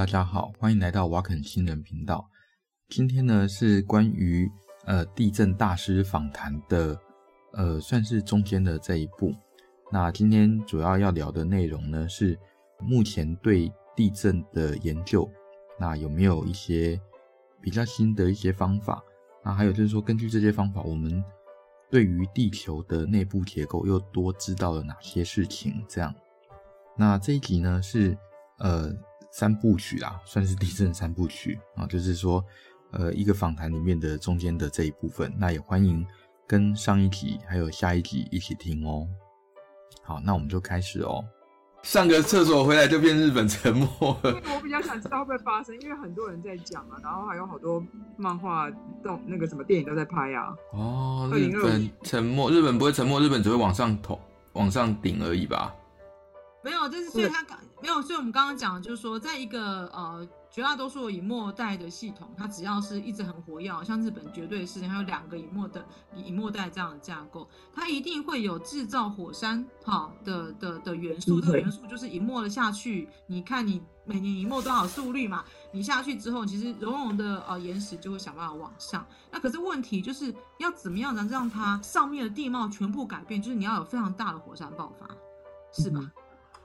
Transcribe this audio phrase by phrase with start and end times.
[0.00, 2.26] 大家好，欢迎来到瓦肯新人频道。
[2.88, 4.50] 今天呢是关于
[4.86, 6.98] 呃地震大师访谈的
[7.52, 9.30] 呃算是中间的这一步。
[9.92, 12.34] 那今天主要要聊的内容呢是
[12.78, 15.30] 目前对地震的研究，
[15.78, 16.98] 那有没有一些
[17.60, 19.04] 比较新的一些方法？
[19.44, 21.22] 那还有就是说，根据这些方法，我们
[21.90, 25.84] 对于地球的内部结构又多知道了哪些事情？
[25.86, 26.14] 这样，
[26.96, 28.16] 那这一集呢是
[28.60, 28.90] 呃。
[29.30, 32.44] 三部曲啦，算是地震三部曲啊，就是说，
[32.90, 36.06] 呃，一个访谈里面的中间的这一部分，那也欢迎
[36.46, 39.06] 跟上一集还有下一集一起听哦。
[40.02, 41.24] 好，那我们就开始哦。
[41.82, 43.88] 上个厕所回来就变日本沉默
[44.22, 44.34] 了。
[44.54, 47.82] 我比较想知道会不会发生，因为很多人在讲啊，然后还有好多
[48.18, 48.70] 漫画、
[49.02, 50.54] 动那个什么电影都在拍啊。
[50.72, 54.20] 哦，日本沉默，日本不会沉默，日本只会往上头、
[54.52, 55.74] 往上顶而已吧？
[56.62, 85.08] 没有，就是所以他刚没有，所以我们刚刚讲的就是说，在一个呃绝大多数以末代的系统，它只要是一直很活跃，像日本绝对是，还有两个以末的以末代这样的架构，它一定会有制造火山哈的的的元素，这个元素就是以末的下去，你看你每年以末多少速率嘛，你下去之后，其实熔融的呃岩石就会想办法往上，那可是问题就是要怎么样能让它上面的地貌全部改变，就是你要有非常大的火山爆发，
[85.72, 86.00] 是吧？
[86.02, 86.10] 嗯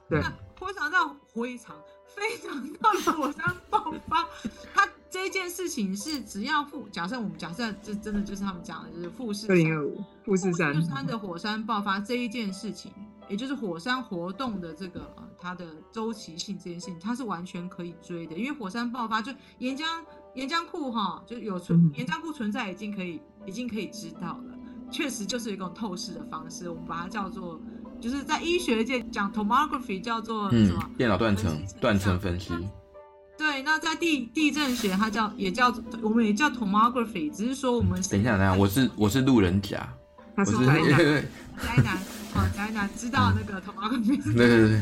[0.08, 0.24] 对，
[0.58, 1.76] 非常大非常
[2.08, 4.26] 非常大的火山爆发，
[4.74, 12.92] 它这件事情是只要富，假设我们假设这真的就是他们讲的，就是富士二零二五富士山山的火山爆发这一件事情，
[13.28, 19.86] 也就是火山活动的这个呃它的周期性这件事情，它是完全可以追的，因为火山爆发就岩浆
[20.36, 24.58] 岩浆库哈就有存岩浆库存在已经可以已经可以知道了，
[24.90, 27.60] 确实就是一种透视的方式，我们把它叫做。
[28.02, 30.90] 就是在医学界讲 tomography 叫做什么？
[30.98, 32.54] 电脑断层断层分析。
[33.38, 39.88] 对，那在地地震学它叫也叫我们也叫 tomography，只是说我们等一下，等一下，我是我是路人甲，
[40.38, 40.98] 我是宅男，
[41.60, 41.98] 宅男
[42.34, 44.24] 啊宅男知道那个 tomography。
[44.36, 44.82] 对对对。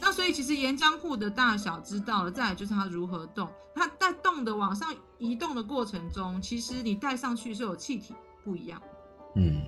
[0.00, 8.80] 那所以其实岩浆库的大小知道了，再来就是它如何动，它在动的往上移动的过程中，其实你带上去是有气体不一样。
[9.36, 9.60] 嗯。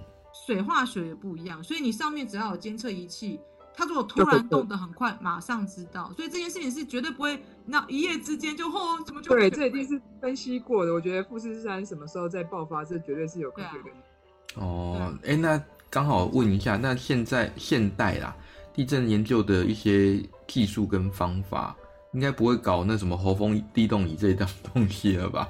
[0.45, 3.39] 水化学也不一样，所以你上面只要有监测仪器，
[3.75, 6.13] 它如果突然动得很快，马上知道。
[6.17, 9.49] 所以这件事情是绝对不会，那一夜之间就吼，怎么就对？
[9.49, 10.93] 这一定是分析过的。
[10.93, 14.61] 我觉得富士山什么时候再爆发，这绝对是有科学根据。
[14.61, 18.37] 哦，哎，那刚好问一下，那现在现代啦，
[18.75, 21.77] 地震研究的一些技术跟方法，
[22.13, 25.49] 应该不会搞那什么喉风地动仪这一档东西了吧？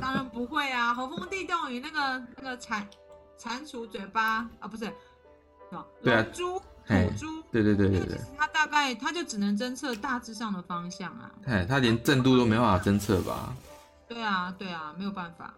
[0.00, 2.88] 当然不会啊，喉风地动仪那个那个产。
[3.44, 4.90] 蟾蜍嘴巴啊，不是，
[6.02, 13.54] 对啊，猪、土猪，对对对对对，它大概它就只能侦测大致上的方向啊，哎，它连震度都没办法侦测吧？
[14.08, 15.52] 对啊，对啊，没有办法。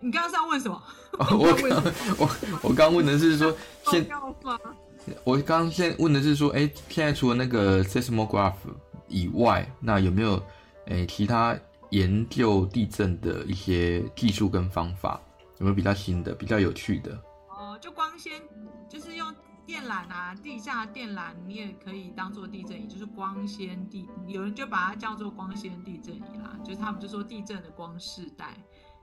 [0.00, 0.82] 你刚刚是要问什么？
[1.18, 1.84] 我刚
[2.18, 2.30] 我
[2.68, 3.54] 我刚问的是说，
[3.90, 4.06] 现
[5.24, 8.54] 我刚刚先问的是说，哎，现在除了那个 seismograph
[9.08, 10.42] 以外，那有没有
[10.86, 11.56] 哎其他
[11.90, 15.20] 研究地震的一些技术跟方法？
[15.58, 17.18] 有没有比较新的、比较有趣的？
[17.48, 18.42] 哦，就光纤，
[18.88, 19.34] 就是用
[19.64, 28.54] 电缆啊，地下电缆，你也可以当做地震仪，就是光纤地，有人就把它叫做光纤地震仪啦，就是他们就说地震的光世代。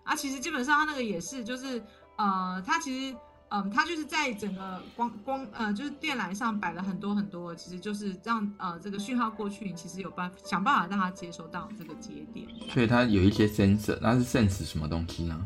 [0.04, 1.82] 啊，其实基本上它那个也是，就是
[2.18, 3.16] 呃，它其实
[3.50, 12.48] 嗯、呃，它就是在整个光光呃，就是电缆上摆了很多很多，其实就是让呃这个讯号过去，你其实有办法想办法让它接收到这个节点。
[12.70, 15.40] 所以它有一些 sensor，那是 sense 什么东西呢？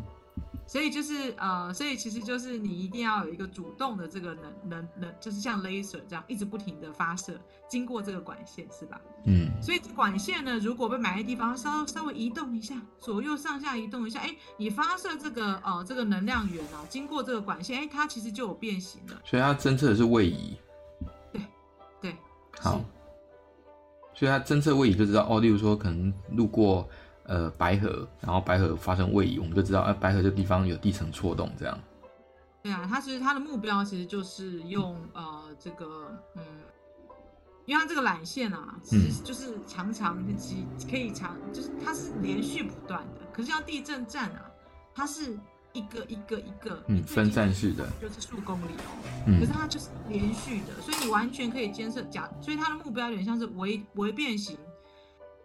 [0.68, 7.40] 所以就是呃，所以其实就是你一定要有一个主动的这个能能能，就是像 laser 这样一直不停的发射，
[7.70, 9.00] 经过这个管线是吧？
[9.26, 9.52] 嗯。
[9.62, 19.22] 所以管线呢，如果被埋在地方稍稍微移动一下，左右上下移动一下，哎，你发射这个呃这个能量源啊，经过这个管线，哎，它其实就有变形了。
[19.24, 20.58] 所以它侦测的是位移。
[21.32, 21.42] 对
[22.02, 22.16] 对。
[22.60, 22.82] 好。
[24.16, 26.90] 所以它侦测位移就知道哦，例如说可能路过。
[27.28, 31.78] 呃，白河，然后白河发生位移，我们就知道，呃，白河这地方有地层错动，这样。
[32.62, 36.44] 对啊，它其实它的目标其实就是用呃这个嗯，
[37.66, 43.22] 因为它这个缆线啊，其实就是长长的，其可以长，就是它是连续不断的。
[43.32, 44.50] 可是像地震站啊，
[44.96, 45.38] 它是
[45.74, 49.26] 一个一个一个，嗯，分散式的，就是数公里哦。
[49.28, 49.40] 嗯。
[49.40, 54.58] 可是它就是连续的，所以你完全可以监测假，所以它的目标有点像是微微变形。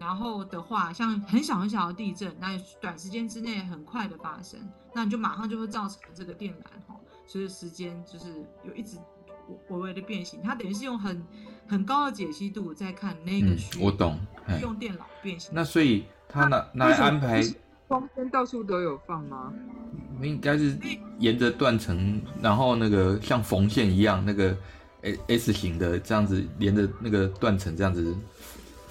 [0.00, 4.58] 然后的话，像很小很小的地震，那短时间之内很快的发生，
[4.94, 8.97] 那你就马上就会造成这个电缆哈，所以时间就是有一直
[9.69, 11.23] 微微的变形，它等于是用很
[11.69, 13.82] 很高的解析度在看那个区、嗯。
[13.82, 14.19] 我懂，
[14.62, 15.50] 用电脑变形。
[15.52, 17.43] 那所以他拿拿来安排，
[17.87, 19.53] 光纤到处都有放吗？
[20.23, 20.79] 应该是
[21.19, 24.56] 沿着断层，然后那个像缝线一样，那个
[25.29, 28.17] S 型的这样子连着那个断层这样子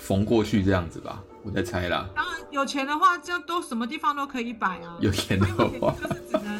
[0.09, 2.09] 缝过去这样子吧，我在猜啦。
[2.15, 4.97] 当然有钱的话，这样都什么地方都可以摆啊。
[5.00, 6.59] 有钱的话，就是只能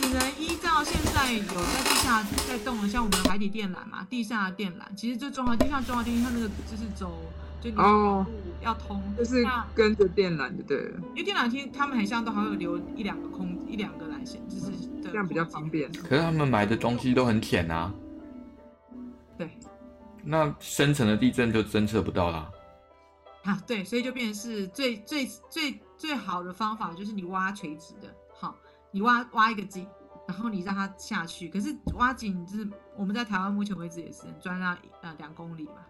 [0.00, 7.20] 只能依照现在有在地下在动的，像我们的海底电缆嘛，地下的电缆，其实就中华，地下重要的地它那个就是走。
[7.60, 8.24] 就哦，
[8.60, 9.44] 要通，就是
[9.74, 11.00] 跟着电缆就对了。
[11.14, 14.70] 因为电缆其实他们很像都还会留一两个空一两个缆线，就是
[15.02, 15.90] 这样比较方便。
[15.90, 17.92] 可是他们买的东西都很浅啊。
[19.36, 19.50] 对。
[20.22, 22.48] 那深层的地震就侦测不到啦。
[23.44, 28.56] 啊，对，所以就变成是最最最最好的方法就是你挖垂直的，好，
[28.90, 29.86] 你挖挖一个井，
[30.26, 31.48] 然后你让它下去。
[31.48, 35.84] 可是挖井就是我们在台湾目前为止也是钻到呃两公里嘛。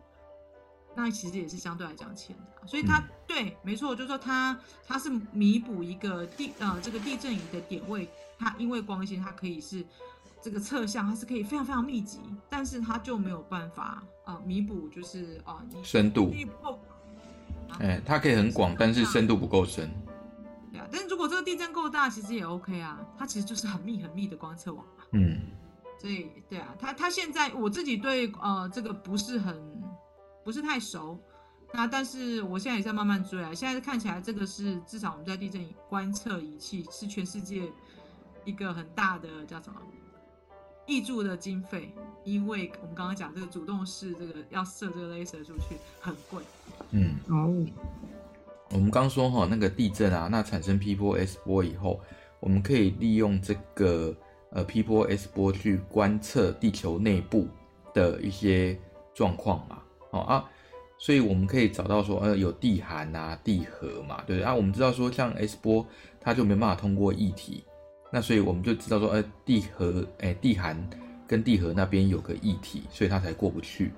[0.97, 8.09] 那其实也是相对来讲浅的，所以它、嗯、对，没错，就是说它它是弥补一个地呃这个地震仪的点位，
[8.39, 9.85] 它因为光线它可以是
[10.41, 16.33] 这个侧向，它是可以非常非常密集，但是它就没有办法啊、呃、弥补就是啊、呃、深度
[17.81, 19.91] 哎、欸，它可以很广，但是深度不够深。
[20.73, 25.05] 对啊，但是如果这个地震够大，其实也 OK 啊，它其实就是很密很密的观测网嘛。
[25.13, 25.41] 嗯，
[26.01, 29.57] 所以对啊，它它现在我自己对呃这个不是很。
[30.45, 31.19] 不是太熟，
[31.73, 33.55] 那但是我现在也在慢慢追啊。
[33.55, 37.63] 现在看起来这个是至少我们在地震观测仪器是全世界
[38.45, 39.81] 一个很大的叫什么
[40.87, 41.91] 挹注的经费，
[42.25, 46.43] 因为我们刚刚讲这个主动式这个要射这个 laser 出去很贵。
[46.91, 47.67] 嗯哦，
[48.71, 52.01] 我们刚说哈那个地震啊，那产生 P 波 S 波以后，
[52.41, 54.15] 我们可以利用这个
[54.51, 57.49] 呃 P 波 S 波去观测地球内部
[57.93, 58.79] 的一些
[59.15, 59.79] 状况嘛。
[60.11, 60.45] 哦啊，
[60.99, 64.55] 所以我们可以找到说，呃，有地寒啊、地核嘛，对不对啊？
[64.55, 65.85] 我们知道说，像 S 波，
[66.21, 67.65] 它就没办法通过液体，
[68.15, 70.89] 那所以我们就知道说，呃，地核，哎，地函
[71.27, 73.91] 跟地核那边有个液体，所以它才过不去。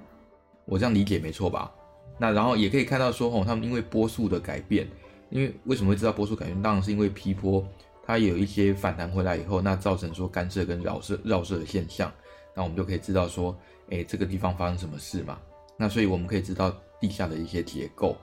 [0.64, 1.70] 我这样理解没错吧？
[2.18, 4.88] 那然后也可以看到说，哦，他们因为波速的改变，
[5.28, 6.62] 因为为什么会知道波速改变？
[6.62, 7.62] 当然是因为 P 波
[8.06, 12.10] 它有一些反弹回来以后，那造成说干涉跟绕射、绕射的现象，
[12.54, 13.54] 那我们就可以知道说，
[13.90, 15.38] 哎，这个地方发生什么事嘛。
[15.76, 18.16] 那所以我们可以知道地下的一些结构，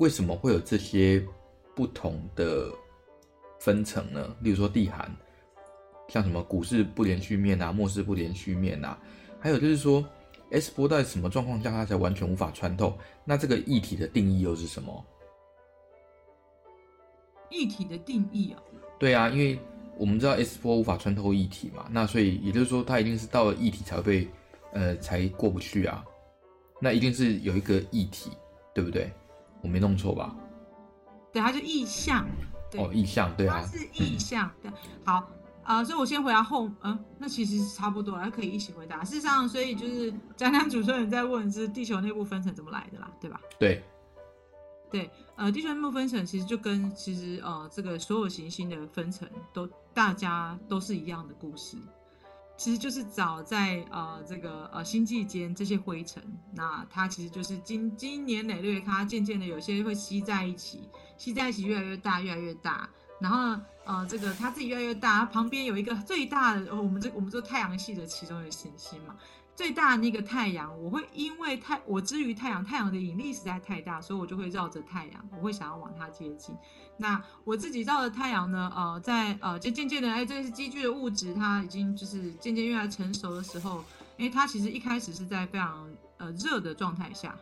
[0.00, 1.24] 为什么会有这些
[1.74, 2.70] 不同的
[3.64, 4.36] 分层呢？
[4.40, 5.10] 例如说地函，
[6.08, 8.98] 像什么股市不连续面啊、莫氏不连续面啊，
[9.40, 10.04] 还有就是说
[10.50, 12.98] S 波在什么状况下它才完全无法穿透？
[13.24, 15.02] 那这个液体的定义又是什么？
[17.48, 18.62] 液体的定义啊？
[18.98, 19.58] 对啊，因为
[19.96, 24.28] 我们知道 S 波无法穿透液体嘛，那所以也就是说它一定是到了液体才会被
[24.74, 26.04] 呃才过不去啊。
[26.80, 28.30] 那一定是有一个液体，
[28.74, 29.10] 对不对？
[29.62, 30.36] 我没弄错吧？
[31.32, 31.86] 对，它就液
[32.78, 32.86] 相。
[32.86, 34.50] 哦，意向，对啊，它是意向。
[34.62, 34.70] 对，
[35.04, 35.28] 好，
[35.64, 39.02] 呃，所以我先回答后，嗯、呃，那其实差不多，还可以一起回答。
[39.04, 43.40] 事实上，所以就是 江南主持人在问是地球内部分层怎么来的啦，对吧？
[43.58, 43.82] 对，
[44.90, 51.76] 对，呃，地球内部分层其实就跟其实呃这个所有行星的分层都大家都是一样的故事。
[52.56, 62.88] 其实就是早在呃这个呃星际间这些灰尘，那它其实就是今今年累月，它渐渐的有些会吸在一起，吸在一起越来越大，越来越大，
[63.20, 69.14] 然后呃这个它自己越来越大，它旁边有一个最大的，我们这我们这太阳系的其中的行星嘛。
[69.56, 76.52] 最大那个太阳，我会因为太我之于太阳，太阳的引力实在太大，所以我就会绕着太阳，我会想要往它接近。
[76.96, 83.84] 那我自己绕着太阳呢，呃，在呃就渐渐的，哎，这是积聚的物质，它已经就是渐渐越来成熟的时候，
[84.16, 87.36] 因为它其实一开始是在非常呃热的状态下。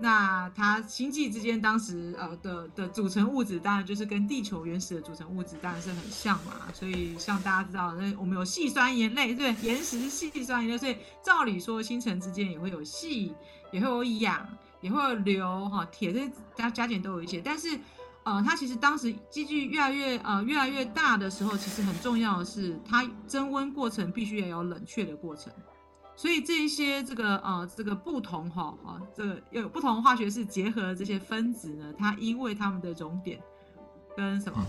[0.00, 6.52] 那它星际之间当时呃的的组成物质，当然就是跟地球原始的组成物质当然是很像嘛。
[6.72, 13.34] 所以像大家知道，那我们有细酸盐类，对，岩石细酸盐类，所以照理说星辰之间也会有细，
[13.72, 14.48] 也会有氧，
[14.80, 17.40] 也会有硫哈铁，这些加加减都有一些。
[17.40, 17.76] 但是
[18.22, 25.52] 呃，它其实当时积聚越来越呃越来越大的时候，其实很重要的是它增温过程必须要有冷却的过程。
[26.18, 33.40] 所以这一些这个呃这个不同哈啊这个有不同化学式结合的这些分子呢，它因为它们的熔点
[34.16, 34.66] 跟什么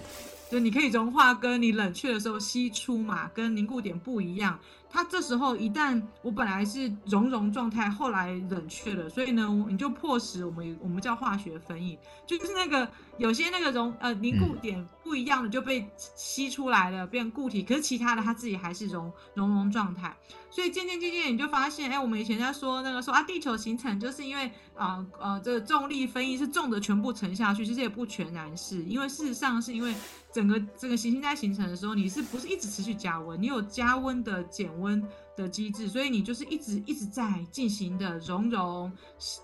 [0.49, 4.59] 就你可以融化，跟你冷却的时候析出嘛，跟凝固点不一样。
[4.91, 12.89] 它这时候一旦我本来是熔融状态，后来冷却了，所以呢，你就迫使我们我们叫化学分异，就是那个
[13.19, 20.17] 有些那个熔呃凝固点不一样的就被吸出来了，变固体，可是其他的它自己还是熔熔融状态。
[20.49, 29.93] 所以渐渐渐渐你就发现，哎，我们以前在说那个说啊，地球形成就是因为啊呃，呃这个重力分异是重的全部沉下去，其实也不全然是，因为事实上是因为。
[30.39, 33.41] 整个这个行星在形成的时候，你是不是一直持续加温？
[33.41, 35.05] 你有加温的减温
[35.35, 38.89] 的机制，所以你就是一直一直在进行的熔融，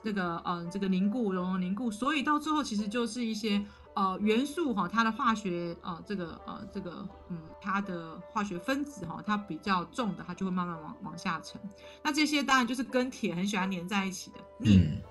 [0.01, 3.61] 那个呃这个凝固熔融凝固，所以到最后其实就是一些
[3.93, 11.59] 呃元素哈，它的化学呃这个呃这个嗯它的化学分子哈，它比较重的，它就会慢慢往往下沉。
[12.01, 14.79] 那这些当然就是跟铁很喜欢粘在一起的镍。
[14.79, 15.01] 嗯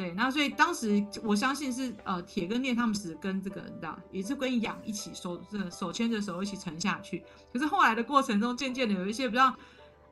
[0.00, 7.22] 对，那所以当时我相信是呃铁跟镍他们是跟这个你知道也是跟氧一起手这手牵着手一起沉下去。
[7.52, 9.54] 可是后来的过程中，渐渐的有一些比较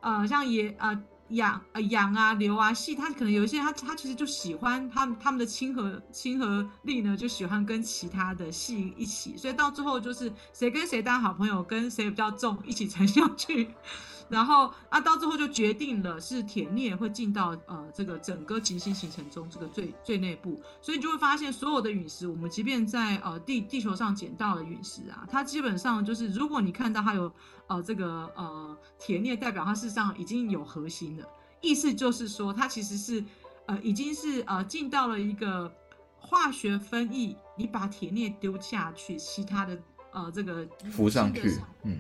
[0.00, 13.70] 呃像也呃氧呃氧啊硫啊矽，它可能有一些它它其实就喜欢它它们的亲和亲和力呢，就喜欢跟其他的矽一起，所以到最后就是谁跟谁当好朋友，跟谁比较重一起沉下去。
[14.28, 27.32] 然后啊，到最后就决定了是铁镍会进到呃这个整个行星形成中这个最最内部，所以你就会发现所有的陨石，我们即便在呃地地球上捡到的陨石啊，它基本上就是如果你看到它有
[27.68, 31.26] 呃这个呃铁镍，代表它事实上已经有核心了，
[31.60, 33.24] 意思就是说它其实是
[33.66, 35.72] 呃已经是呃进到了一个
[36.18, 39.78] 化学分异，你把铁镍丢下去，其他的
[40.12, 41.98] 呃这个浮上去，嗯。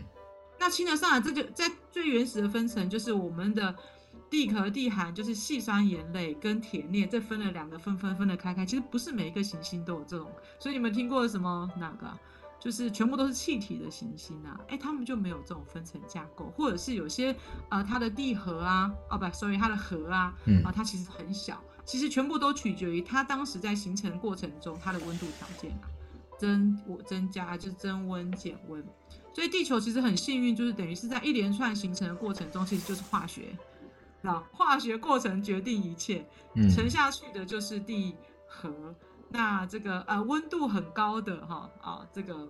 [0.58, 3.74] 那亲得上来，这就在最原始的分层，就是我们的
[4.28, 8.66] 地壳、地函，就是细酸盐类跟铁镍，这分了两个分分分的开开。
[8.66, 12.06] 其实不是每一个行星都有这种，所以你们听过什么哪个？
[12.60, 14.58] 就是全部都是气体的行星啊？
[14.66, 17.32] 哎，他们就没有这种分层架构，或者是有些
[17.68, 20.34] 呃，它的地核啊，哦不，sorry，它的核啊，
[20.64, 21.62] 啊，它其实很小。
[21.84, 25.86] 其实全部都取决于它当时在形成过程中它的温度条件啊，
[26.36, 28.84] 增我增加就是增温减温。
[29.34, 33.56] 所以地球其实很幸运，就是等于是在一连串形成的过程中，其实就是化学，
[34.20, 36.26] 那化学过程决定一切，
[36.74, 38.16] 沉下去的就是地
[38.48, 38.68] 核。
[38.68, 38.94] 嗯、
[39.28, 42.48] 那这个呃温度很高的哈啊这个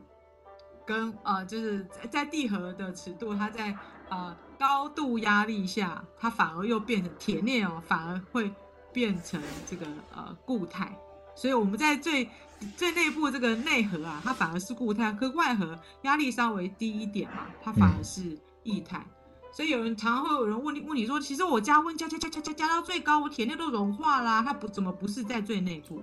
[0.86, 3.76] 跟呃就是在在地核的尺度，它在
[4.08, 8.50] 呃高度压力下，它反而又变成铁镍哦，反而会
[8.92, 10.96] 变成这个呃固态。
[11.34, 12.28] 所以我们在最
[12.76, 19.04] 最内部这个内核啊，它反而是固态，可外核压力稍微低一点嘛，它反而是液态。
[19.52, 26.02] 所以有人常常会有人问你问你说，其实我加温加加加加加加到最高，我铁镍都融化啦，它不怎么不是在最内部？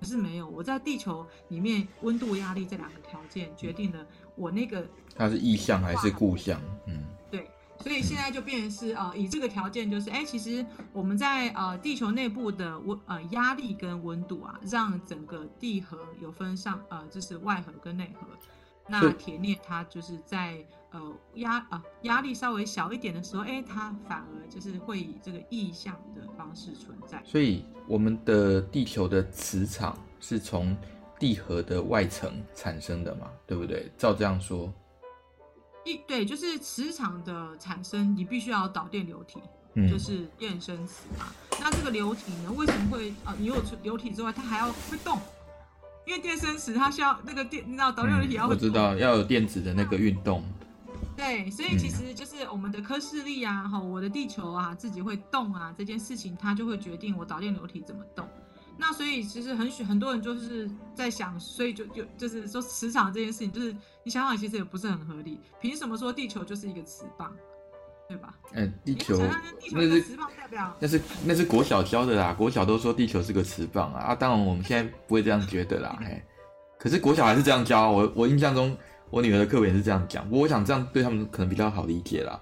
[0.00, 4.06] 可是没有，我在地球里面温度压力这两个条件决定了
[4.36, 6.60] 我那个它是液相还是固相？
[6.86, 7.04] 嗯。
[7.82, 18.26] 所以现在就变成是呃，以这个条件就是，哎，其实我们在呃地球内部的温呃压力跟温度啊，让整个地核有分上呃，就是外核跟内核。
[18.88, 21.00] 那铁镍它就是在呃
[21.34, 27.22] 压啊、呃、压力稍微小一点的时候，哎，它反而就是会以这个意向的方式存在。
[27.24, 30.76] 所以我们的地球的磁场是从
[31.18, 33.90] 地核的外层产生的嘛，对不对？
[33.96, 34.72] 照这样说。
[35.84, 39.40] 一对，就是磁场的产生，你必须要导电流体，
[39.74, 41.26] 嗯、就是电生磁嘛。
[41.60, 43.34] 那这个流体呢，为什么会啊、呃？
[43.38, 45.20] 你有流体之外，它还要会动，
[46.06, 50.44] 因为电生磁它需要那个电，你知道导电流体要会动、嗯、我知道要有电子的那个运动。
[51.16, 58.26] 对，所以其实就是我们的科氏力啊，哈，我的地球啊自己会动啊，这件事情它就会决定我导电流体怎么动。
[58.78, 65.38] 那所以其实很许很多人就是在想，所以就就就是说磁场这件事情，就是你想想其实也不是很合理。
[65.60, 67.32] 凭什么说地球就是一个磁棒，
[68.08, 68.34] 对吧？
[68.52, 69.16] 哎、欸，地球，
[69.72, 74.00] 那是磁棒代表那是那是国小教的啦，国小都说地球是个磁棒啊。
[74.00, 75.98] 啊，当然我们现在不会这样觉得啦。
[76.00, 76.22] 嘿，
[76.78, 77.90] 可是国小还是这样教。
[77.90, 78.76] 我我印象中
[79.10, 82.40] 我女儿的课本是这样讲，不过我想这样对他们可能比较好理解啦。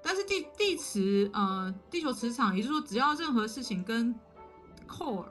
[0.00, 4.14] 但是地地磁呃地球磁场，也就是说只要任何事情跟
[4.88, 5.26] core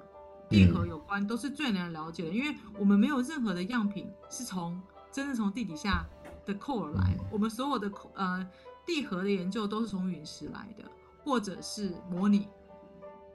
[0.48, 6.06] 地核有关，都是最难了解的，因为我们没有任何的样品是从真的从地底下
[6.46, 8.48] 的 core 来，我们所有的呃
[8.86, 10.86] 地核的研究都是从陨石来的，
[11.24, 12.48] 或者是模拟，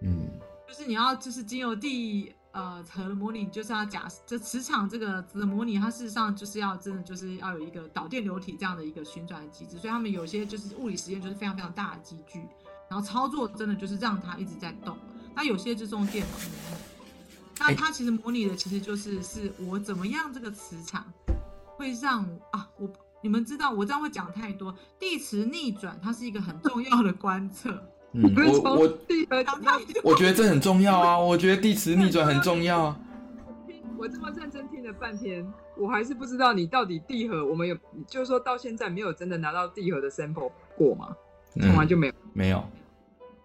[0.01, 0.31] 嗯，
[0.67, 12.41] 就是你要就是经由地呃核的模拟，就是要假设这磁场这个的模拟，它事实上就是要真的就是要有一个导电流体这样的一个旋转的机制，所以他们有些就是物理实验就是非常非常大的机具，
[12.89, 14.97] 然后操作真的就是让它一直在动。
[15.35, 21.05] 它有些就是用电脑模拟，那它其实模拟的其实就是是我怎么样这个磁场
[21.77, 22.91] 会让啊，我
[23.23, 27.71] 你们知道我这样会讲太多，地磁逆转它是一个很重要的观测。
[28.13, 28.23] 嗯，
[28.63, 29.37] 我我地核
[30.03, 33.01] 我觉得这很重要啊，我觉得地磁逆转很重要啊。
[33.97, 35.47] 我这么认真听了半天，
[35.79, 37.77] 我还是不知道你到底地核我们有，
[38.09, 41.17] 就是说到现在没有真的拿到地核的 sample 过吗？
[41.61, 42.65] 从来就没有，嗯、没有。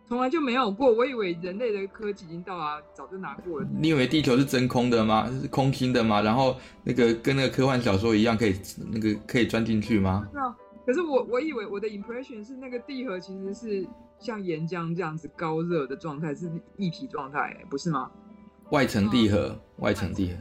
[0.07, 3.67] 从来就没有过，我以为人类的科技已经到啊，早就拿过了。
[3.77, 5.29] 你以为地球是真空的吗？
[5.41, 6.21] 是空心的吗？
[6.21, 8.55] 然后那个跟那个科幻小说一样，可以
[8.89, 10.25] 那个可以钻进去吗？
[10.31, 10.55] 是啊。
[10.85, 13.85] 可是我我以为我的 impression 是那个地核其实是
[14.17, 18.09] 像岩浆这样子高热的状态，是液体状态，不是吗？
[18.69, 20.37] 外层地核，嗯、外层地核，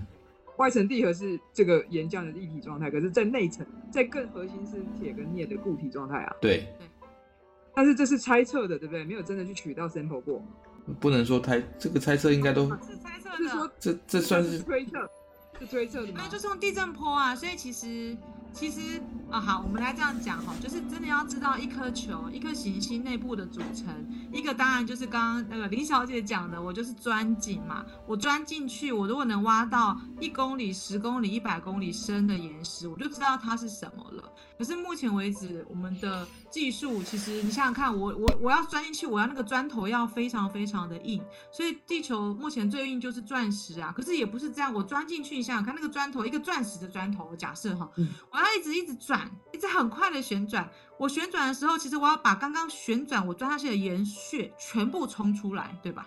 [0.59, 6.37] 外层地核是这个岩浆的液体状态，可是在内层，在更核心是铁跟镍的固体状态啊。
[6.41, 6.69] 对。
[7.77, 9.05] 但是这是猜测的，对不对？
[9.05, 10.43] 没有真的去取到 sample 过。
[10.99, 13.37] 不能说猜，这个猜测应该都是猜测的。
[13.37, 14.93] 是说这这算是推测，
[15.61, 16.15] 是推测的吗？
[16.17, 18.17] 没有，就是用地震波啊，所以其实。
[18.53, 18.99] 其实
[19.31, 23.87] 啊，好，我们来这样讲哈，就是真的要知道一颗球、一颗行星内部的组成。
[24.33, 34.25] 一个当然就是刚刚那个林小姐讲的，我就是钻井嘛，我钻进去，我如果能挖到一公里、十公里、一百公里深的岩石，我就知道它是什么了。
[34.57, 41.23] 可是目前为止，我们的技术其实你想想看，我我我要钻进去，我要那个砖头要非常非常的硬，
[41.53, 43.93] 所以地球目前最硬就是钻石啊。
[43.97, 47.89] 可是也不是这样，我钻进去，你想想看，那个砖头，一个钻石的砖头，假设哈，
[48.33, 48.45] 我要。
[48.57, 50.67] 一直一直转，一直很快的旋转。
[50.99, 56.07] 我旋转的时候，其实我要把刚刚旋转我钻下去的岩屑全部冲出来，对吧？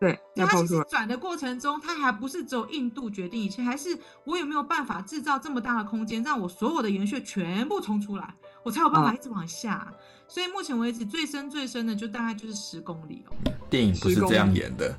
[0.00, 0.18] 对。
[0.34, 9.86] 那它其实转的过程中，它还不是只有硬度决定一切，还是我有没有办法制造这么大的空间，让我所有的岩屑全部冲出来，我才有办法一直往下。
[9.88, 9.94] 哦、
[10.26, 13.52] 所以目前为止最深最深的就大概就是十公里哦。
[13.70, 14.94] 电影不是这样演的，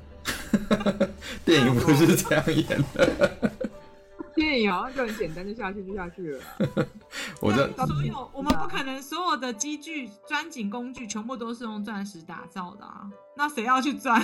[1.44, 3.52] 电影不是这样演的。
[4.34, 6.42] 电影好像就很简单，就下去就下去了。
[7.40, 13.10] 我这所有我们不可能所有的机具、钻井工具全部都是用钻石打造的啊！
[13.34, 14.22] 那谁要去钻？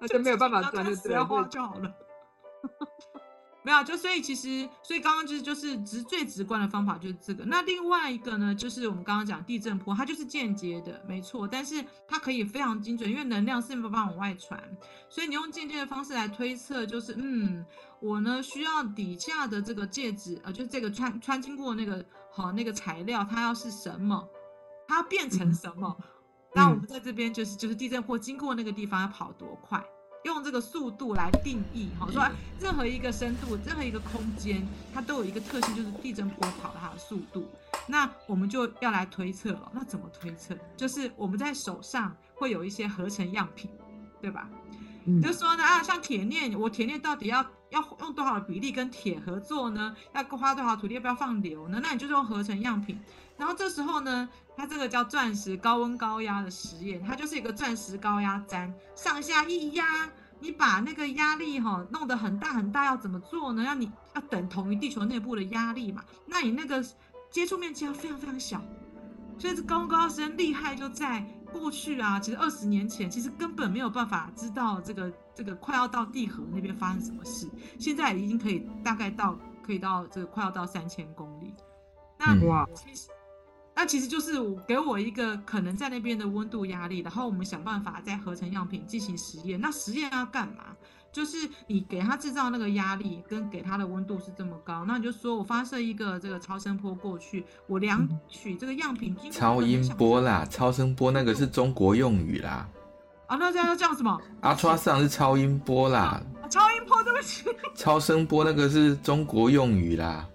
[0.00, 1.92] 那就没有办法钻， 就只要花就好了。
[3.66, 7.44] 没有，就所以其实，所以刚刚就是就是直最直观的方法就是这个。
[7.46, 14.62] 那另外一个呢，就是我们刚刚讲地震波，它就是间接的，没错，但是它可以非常精准，因为能量是没有办法往外传，
[15.08, 17.66] 所以你用间接的方式来推测，就是嗯，
[17.98, 24.28] 我呢需要底下的这个介质，呃，就是这个穿穿经过那个好那个材料，它要是什么，
[24.86, 25.98] 它要变成什么，
[26.54, 29.84] 那、嗯、我们在这边就是就是地震波经过那个地方要跑多快。
[30.26, 32.28] 用这个速度来定义，好说
[32.60, 37.48] 任何一个深度、任何一个空间，它都有一个特性，就是地震波跑它的速度。
[37.86, 39.70] 那我们就要来推测了。
[39.72, 40.56] 那怎么推测？
[40.76, 43.70] 就是我们在手上会有一些合成样品，
[44.20, 44.50] 对吧？
[45.04, 49.94] 嗯、就说呢啊，像铁链，我铁链到底要要用多少的比例跟铁合作呢？
[50.14, 50.94] 要花多少土地？
[50.94, 51.80] 要不要放硫呢？
[51.82, 52.98] 那你就是用合成样品。
[53.36, 63.62] 然后这时候呢，它这个叫钻石高温高压的实验，它就是一个钻石高压粘，上下一压，你把那个压力哈、弄得很大很大，要怎么做呢？
[63.62, 66.82] 要你要等同于地球内部的压力嘛，那你那个
[67.30, 68.62] 接触面积要非常非常小，
[69.38, 81.54] 所以这高温高压实验厉害就在过去啊，其实二十年前其实根本没有办法知道这个这个快要到地核那边发生什么事，现在已经可以大概到可以到这个快要到三千公里，
[82.18, 83.08] 那哇其实。
[83.78, 84.32] 那其实就是
[84.66, 89.60] 给我一个可能在那边的温度压力，然后我们想办法在合成样品进行实验。
[89.60, 90.74] 那实验要干嘛？
[91.16, 102.68] 就是你给他制造那个压力跟给他的温度是这么高，那你就说我发射一个这个超声波过去，我量取这个样品经过超音波啦，超声波那个是中国用语啦。
[103.28, 106.20] 啊，那这样要叫什么？Ultrasound 是超音波啦。
[106.50, 107.48] 超音波对不起。
[107.74, 110.28] 超声波那个是中国用语啦。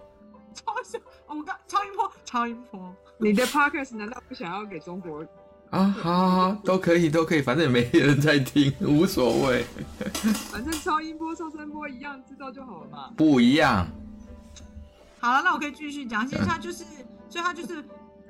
[0.55, 2.91] 超声，我们刚超音波，超音波。
[3.19, 5.23] 你的 podcast 难道不想要给中国
[5.71, 5.87] 啊？
[5.87, 9.65] 好好好，都可以都可以，反正也没人在听， 无所谓。
[10.51, 13.11] 反正超音波、超声波一样知道就好了嘛。
[13.17, 13.87] 不一样。
[15.19, 16.27] 好了，那我可以继续讲。
[16.27, 16.83] 其实它就是，
[17.29, 17.83] 所以它就是，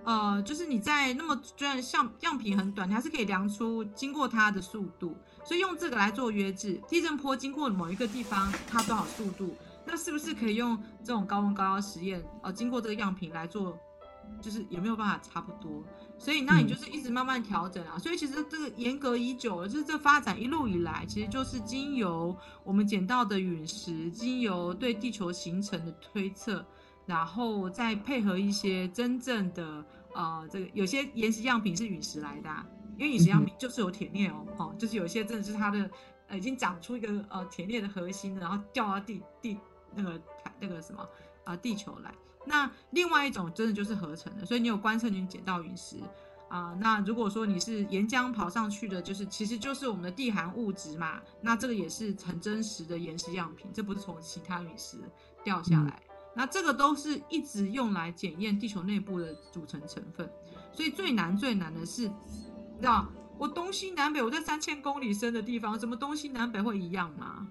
[0.04, 6.80] 呃，就是你在那么虽然像样品很短，你还是可以量出经过它的速度，所以用这个来做约制。
[6.88, 9.56] 地震波经过某一个地方，它多少速度？
[9.84, 13.76] 那是不是可以用这种高温高压实验，呃，经过这个样品来做？
[14.40, 15.84] 就是有没有办法差不多，
[16.22, 17.94] 所以那你就是一直慢慢调整啊。
[17.96, 26.64] 嗯、所以其实这个严格已久了，就是这发展一路以来，其实就是经由我们捡到的陨石，经由对地球形成的推测，
[27.08, 32.64] 然后再配合一些真正的呃这个有些岩石样品是陨石来的，啊，
[33.00, 35.90] 因为陨石样品就是有铁链哦，哦，就是有些真的是它的
[36.28, 39.58] 呃已经长出一个呃铁链的核心，然后掉到地地
[39.96, 40.22] 那个
[40.60, 41.02] 那个什么
[41.46, 42.14] 啊、呃、地球来。
[42.46, 45.98] 那另外一种真的就是合成的，所以你有观测你捡到陨石
[46.50, 46.78] 啊、呃。
[46.82, 51.22] 那如果说你是岩浆跑上去的，就是其实就是我们的地含物质嘛。
[51.42, 54.98] 那这个也是很真实的岩石样品，这不是从其他陨石
[55.44, 56.02] 掉下来。
[56.08, 60.28] 嗯、那这个都是一直用来检验地球内部的组成成分。
[60.74, 67.48] 所以最难最难的是，知道我东西南北，我在三千公里深的地方，怎么东西南北会一样吗？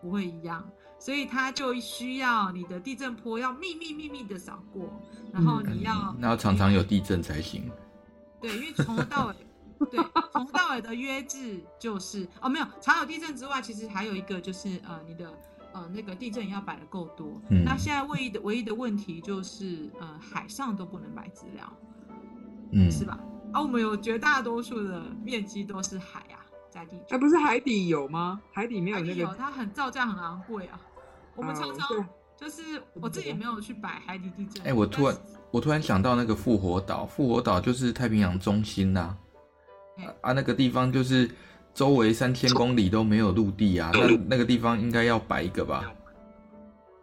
[0.00, 0.66] 不会一样。
[1.04, 4.90] 所以它就需要你的地震波要密密密密的扫过，
[5.30, 7.70] 然后你要，那要常常有地震才行。
[8.40, 9.34] 对，因为从头到尾，
[9.90, 15.30] 对，从头到尾的约制就是哦，没有常有地震之外，其实还有一个就是呃，你的
[15.74, 17.38] 呃那个地震也要摆的够多。
[17.50, 17.62] 嗯。
[17.62, 21.70] 那现在唯一的唯一的问题就是呃，海上都不能摆资料，
[22.72, 23.20] 嗯，是吧？
[23.52, 26.40] 啊，我们有绝大多数的面积都是海啊，
[26.70, 26.96] 在地。
[27.10, 28.40] 哎，不是海底有吗？
[28.54, 30.80] 海底没有那个，有它很造价很昂贵啊。
[31.36, 31.88] 我们常常
[32.36, 34.62] 就是我自己也没有去摆海底地震。
[34.62, 35.16] 哎、欸，我突然
[35.50, 39.16] 我突然想到那个复活岛，复活岛就是太平洋中心呐、
[39.98, 41.30] 啊，啊那个地方就是
[41.72, 45.92] 周围三千公里都没有陆地啊，那那个地方应该要摆一个吧？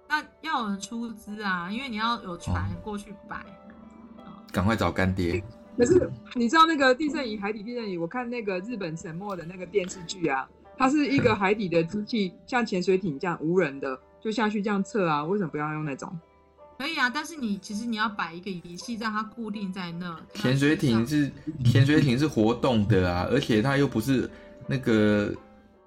[0.10, 3.46] 那要有人出资啊，因为你要有船过去摆。
[4.52, 5.42] 赶、哦、快找干爹。
[5.78, 7.98] 可是你知道那个地震仪、海底地震仪？
[7.98, 13.98] 我看那个日本沉没的那个电视剧啊，它是一个 海底的机器，像潜水艇这样无人的。
[14.22, 15.24] 就下去这样测啊？
[15.24, 16.18] 为什么不要用那种？
[16.78, 20.20] 可以啊，但是你其实你要摆一个仪器让它固定在那。
[20.34, 21.32] 潜水艇是
[21.64, 24.30] 潜水艇是活动的啊，而且它又不是
[24.68, 25.32] 那个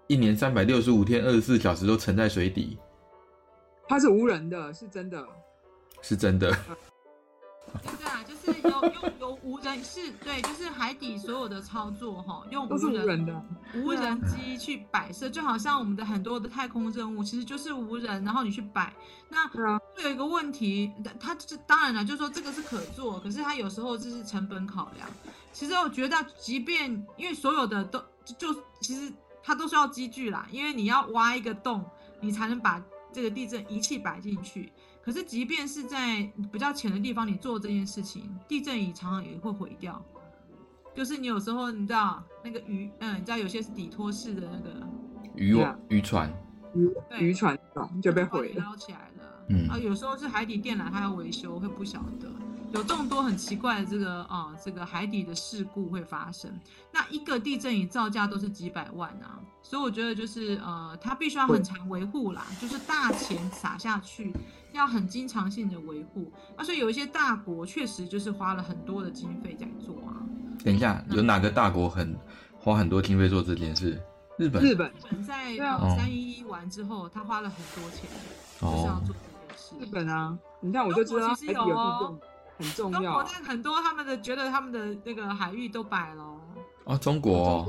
[0.07, 2.79] 一年三百六十五天二十四小时都沉在水底。
[3.89, 5.27] 它是无人的，是真的，
[6.01, 6.57] 是真的。
[7.83, 18.93] 对啊，就是有有有无人是对，就是海底所有的操作哈，用无人，无人的无人机去摆设，就好像我们的很多的太空任务其实就是无人，然后你去摆。
[19.29, 25.09] 那会有一个问题，它这当然了，就是说这个是可做，可是它有时候就是成本考量。
[25.53, 28.03] 其实我觉得，即便因为所有的都
[28.39, 31.85] 就其实它都需要机具啦，因为你要挖一个洞，
[32.21, 32.81] 你才能把
[33.13, 34.73] 这个地震仪器摆进去。
[35.05, 40.03] 可是，即便是在比较浅的地方，你做这件事情，地震仪常常也会毁掉。
[40.95, 44.87] 就是你有时候，你知道那个鱼，嗯，你知道有些是底托式的那个
[45.35, 46.33] 渔网、渔船、
[46.75, 46.91] 渔
[47.21, 47.59] 渔船
[48.01, 49.45] 就被毁了，捞起来了。
[49.51, 52.29] 嗯啊，有时候是海底电缆，它要维修，会不晓得。
[52.75, 56.51] 有众多很奇怪的这个啊、呃，这个海底的事故会发生。
[56.93, 64.35] 那一个地震仪造价都是几百万啊，所以我觉得就是呃，它必须要很常维护啦，就是大钱撒下去，
[64.73, 66.33] 要很经常性的维护。
[66.57, 70.19] 啊，所以有一些大国确实就是花了很多的经费在做啊。
[70.65, 72.19] 等一下，有哪个大国很
[72.59, 74.03] 花很多经费做这件事？
[74.37, 74.61] 日本。
[74.61, 74.91] 日本。
[74.91, 75.57] 日本在
[75.97, 78.11] 三一一完之后，他花了很多钱，
[78.63, 79.75] 哦、就是要做这件事。
[79.79, 82.19] 日本啊，你看我就知道其实有哦。
[82.65, 83.23] 很重要、啊。
[83.25, 86.25] 中国很多他们的觉得他们的那个海域都摆了。
[86.85, 87.67] 哦，中国、哦。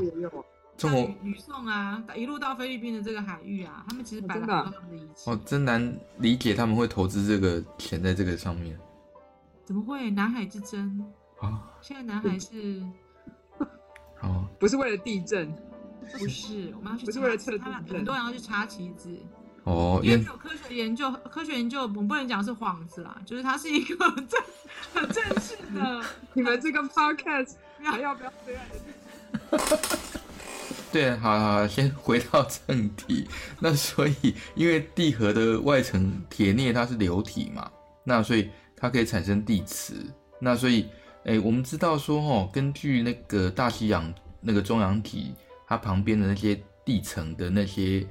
[0.78, 1.10] 中国。
[1.22, 5.30] 吕宋啊，一路到菲律宾的这个海域啊，他们其实摆了很多他们的仪器。
[5.30, 8.78] 哦，真难理解他们会投资这个钱在这个上面。
[9.66, 10.10] 怎么会？
[10.12, 11.04] 南海之争
[11.40, 11.48] 啊！
[11.48, 12.84] 哦、 现在南海是。
[14.22, 14.46] 哦。
[14.60, 15.54] 不是为了地震。
[16.12, 17.06] 不是，我们要去。
[17.06, 17.98] 不是为了测地震。
[17.98, 19.10] 很多人要去插旗子。
[19.66, 24.42] 哦，因为有科学研究，科学研究我们不能讲是幌子啦，就是它是一个很 正、
[24.94, 26.04] 很正式的。
[26.34, 28.62] 你们这个 podcast 还要不要这样？
[30.94, 33.28] 对，好好，先回到正题。
[33.60, 37.70] 那所以，因为地核的外层铁镍它是流体嘛，
[38.04, 39.96] 那所以它可以产生地磁。
[40.40, 40.88] 那所以，
[41.26, 45.34] 哎，我们知道说，哦，根据那个大西洋那个中洋体
[45.68, 48.06] 它旁边的那些地层的那些。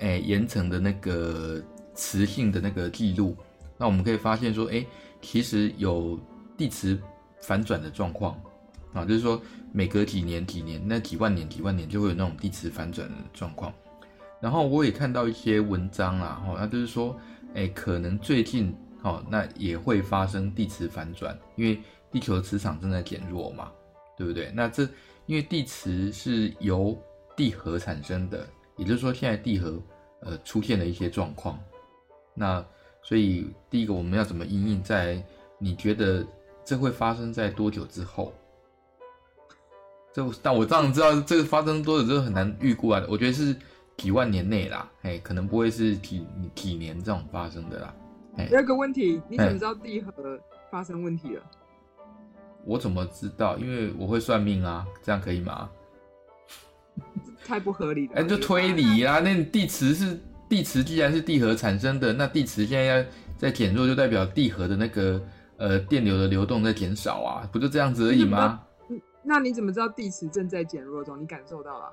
[0.00, 1.62] 哎，岩层的那个
[1.94, 3.36] 磁性的那个记录，
[3.76, 4.84] 那我们可以发现说，哎，
[5.20, 6.18] 其实有
[6.56, 6.98] 地磁
[7.42, 8.40] 反转的状况
[8.94, 9.40] 啊，就是说
[9.72, 13.72] 每隔几年几年，那几万年几万年就会有那种地磁反转的状况。
[14.40, 17.14] 然后我也看到一些文章啦，哈，那就是说，
[17.54, 21.78] 哎，可能最近哦，那也会发生地磁反转，因为
[22.10, 23.70] 地球的磁场正在减弱嘛，
[24.16, 24.50] 对不对？
[24.54, 24.88] 那这
[25.26, 26.98] 因为地磁是由
[27.36, 28.48] 地核产生的。
[28.80, 29.78] 也就是说，现在地核
[30.22, 31.60] 呃出现了一些状况，
[32.32, 32.64] 那
[33.02, 34.82] 所以第一个我们要怎么应应？
[34.82, 35.22] 在
[35.58, 36.26] 你觉得
[36.64, 38.32] 这会发生在多久之后？
[40.12, 43.04] 这但我当然知道这个发生多久之后很难预估啊。
[43.06, 43.54] 我觉得是
[43.98, 47.94] 几万年内啦，哎，可能不会是几几年这种发生的啦。
[48.48, 50.40] 第二个问题，你怎么知道地核
[50.70, 51.42] 发生问题了？
[52.64, 53.58] 我怎么知道？
[53.58, 55.70] 因为我会算命啊，这样可以吗？
[57.44, 58.14] 太不合理了！
[58.16, 59.20] 哎、欸，就推理啊！
[59.20, 63.04] 那地磁是地磁，既然是地核产生的，那地磁现在要
[63.38, 65.20] 在减弱，就代表地核的那个
[65.56, 68.60] 呃电流的流动在减少啊，不就这样子而已吗？
[69.22, 71.20] 那你怎么知道地磁正在减弱中？
[71.20, 71.92] 你感受到了？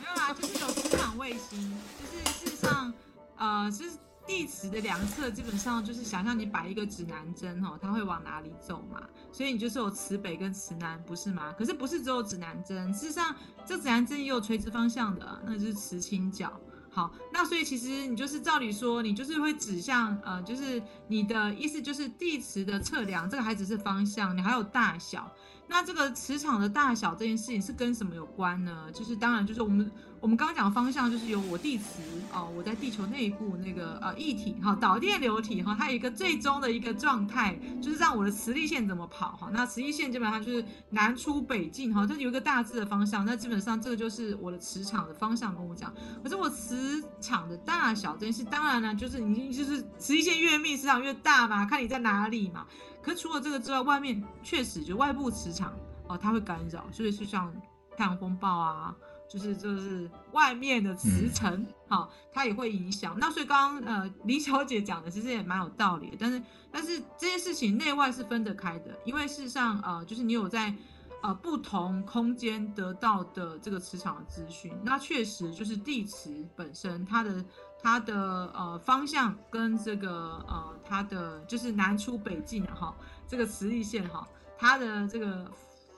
[0.00, 2.92] 没有啦，就是有磁场卫星，就是事实上，
[3.36, 3.92] 呃，就是
[4.26, 9.00] 地磁的量测，基本上就是想象你摆一个指南针哦，它会往哪里走嘛，
[9.32, 11.54] 所以你就是有磁北跟磁南，不是吗？
[11.56, 13.34] 可是不是只有指南针，事实上
[13.64, 16.52] 这指南针也有垂直方向的，那就是磁倾角。
[16.90, 25.30] 好，那所以其实你就是照理说，你就是会指向，呃，就是你的意思就是地磁的测量，这个还只是方向，你还有大小。
[25.68, 28.88] 那这个磁场的大小这件事情是跟什么有关呢？
[28.94, 29.90] 就是当然就是我们
[30.26, 39.48] 我们刚刚讲方向就是由我地磁哦，我在地球内部那个呃液体哈导电流体哈，它有一个最终的一个状态，就是让我的磁力线怎么跑哈。
[39.52, 43.24] 那磁力线基本上就是南出北进哈，它有一个大致的方向。
[43.24, 45.94] 那基本上这个就是我的磁场的方向跟我讲。
[46.24, 52.66] 可是我磁场的大小这件事，当然呢就是你就是磁力线越密，磁场越大嘛，看你在哪里嘛。
[53.00, 55.72] 可除了这个之外，外面确实就外部磁场
[56.08, 57.54] 哦，它会干扰，所以是像
[57.96, 58.92] 太阳风暴啊，
[59.28, 63.16] 就是就是外面的磁层，好、哦，它也会影响。
[63.18, 70.74] 那所以刚刚呃李小姐讲的其实也蛮有道理的，但是但是这件事情内外是分得开的，因为事实上呃就是你有在
[71.22, 77.44] 呃不同空间得到的这个磁场的资讯，那确实就是地磁本身它的。
[77.78, 82.92] 它的呃方向跟这个呃它的就是南出北进哈，
[83.28, 84.26] 这个磁力线哈，
[84.58, 85.48] 它的这个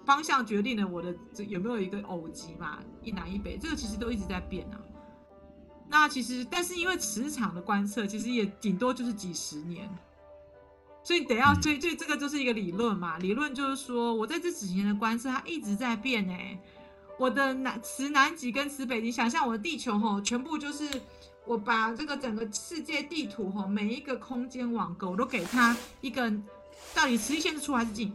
[0.09, 4.81] 方向决定了我的这有没有一个偶极嘛，一南一北，这个其实都一直在变啊。
[5.87, 9.87] 那其实但是因为磁场的观测，其实也顶多就是几十年，
[11.03, 16.59] 所以得要所以这这个就是一个理论嘛，理论就是说我在这几十年的观测，它一直在变哎、欸，
[17.19, 20.89] 我的南磁南极跟磁北极，想象我的地球哈，全部就是。
[21.45, 26.31] 我把这个整个世界地图哈，每一个空间网格我都给它一个，
[26.95, 28.15] 到底磁力线是出还是进？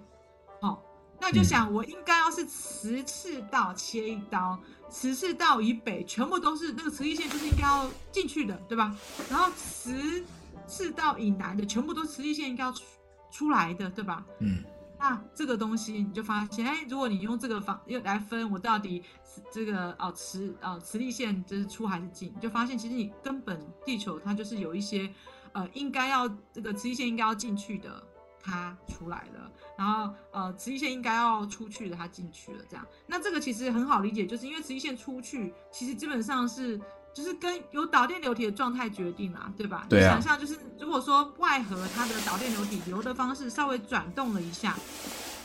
[1.23, 4.59] 好，那就想我应该要是磁赤道切一刀，
[4.89, 8.93] 磁赤道以北全部都是那个磁力线，就是应该要进去的，对吧？
[9.29, 10.21] 然后磁
[10.67, 12.83] 赤道以南的全部都是磁力线应该要出
[13.31, 14.25] 出来的，对吧？
[14.39, 14.63] 嗯。
[14.99, 19.03] 那这个东西你就发现，哎，如果你用这个方又来分，我到底
[19.51, 25.09] 这个哦磁哦磁力线就是出还是进，你就发现其实你根本地球它就是有一些
[25.51, 28.01] 呃应该要这个磁力线应该要进去的，
[28.43, 32.85] 它出来了，然后呃磁力线应该要出去的，它进去了，这样。
[33.07, 36.79] 那这个其实很好理解，就是因为磁力线出去，其实基本上是。
[37.15, 39.85] 就是跟有导电流体的状态决定啊，对吧？
[39.87, 40.15] 对啊。
[40.17, 44.75] 你想象就是，如果说外核它的导电流体流的方式稍微转动了一下，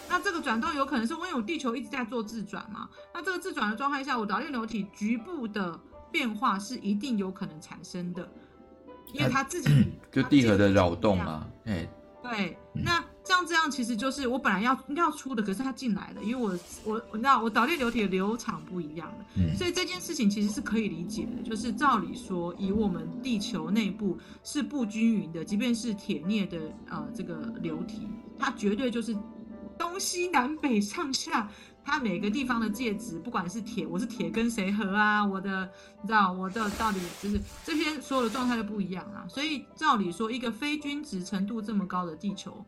[0.08, 2.88] 那这个转动有可能是因为我地球一直在做自转嘛？
[3.12, 5.78] 那这个自转的状态下，我导电流体局部的
[6.10, 8.26] 变化是一定有可能产生的，
[9.12, 11.86] 因为它自己就地核的扰动嘛，哎。
[12.30, 29.16] 对，那像这样其实就是我本来要要出的，可是他进来了，因为我我我知道我导电流体的流场不一样了，嗯，所以这件事情其实是可以理解的，就是照理说，以我们地球内部是不均匀的，即便是铁镍的呃这个流体，它绝对就是
[29.78, 31.50] 东西南北上下。
[31.88, 35.24] 它每个地方的介质，不管是铁，我是铁跟谁合啊？
[35.24, 35.66] 我的，
[36.02, 39.24] 你知道我的到底就是这些所有的状态都不一样啊。
[39.26, 42.62] 所以照理说，一个非均值程度这么高的地球，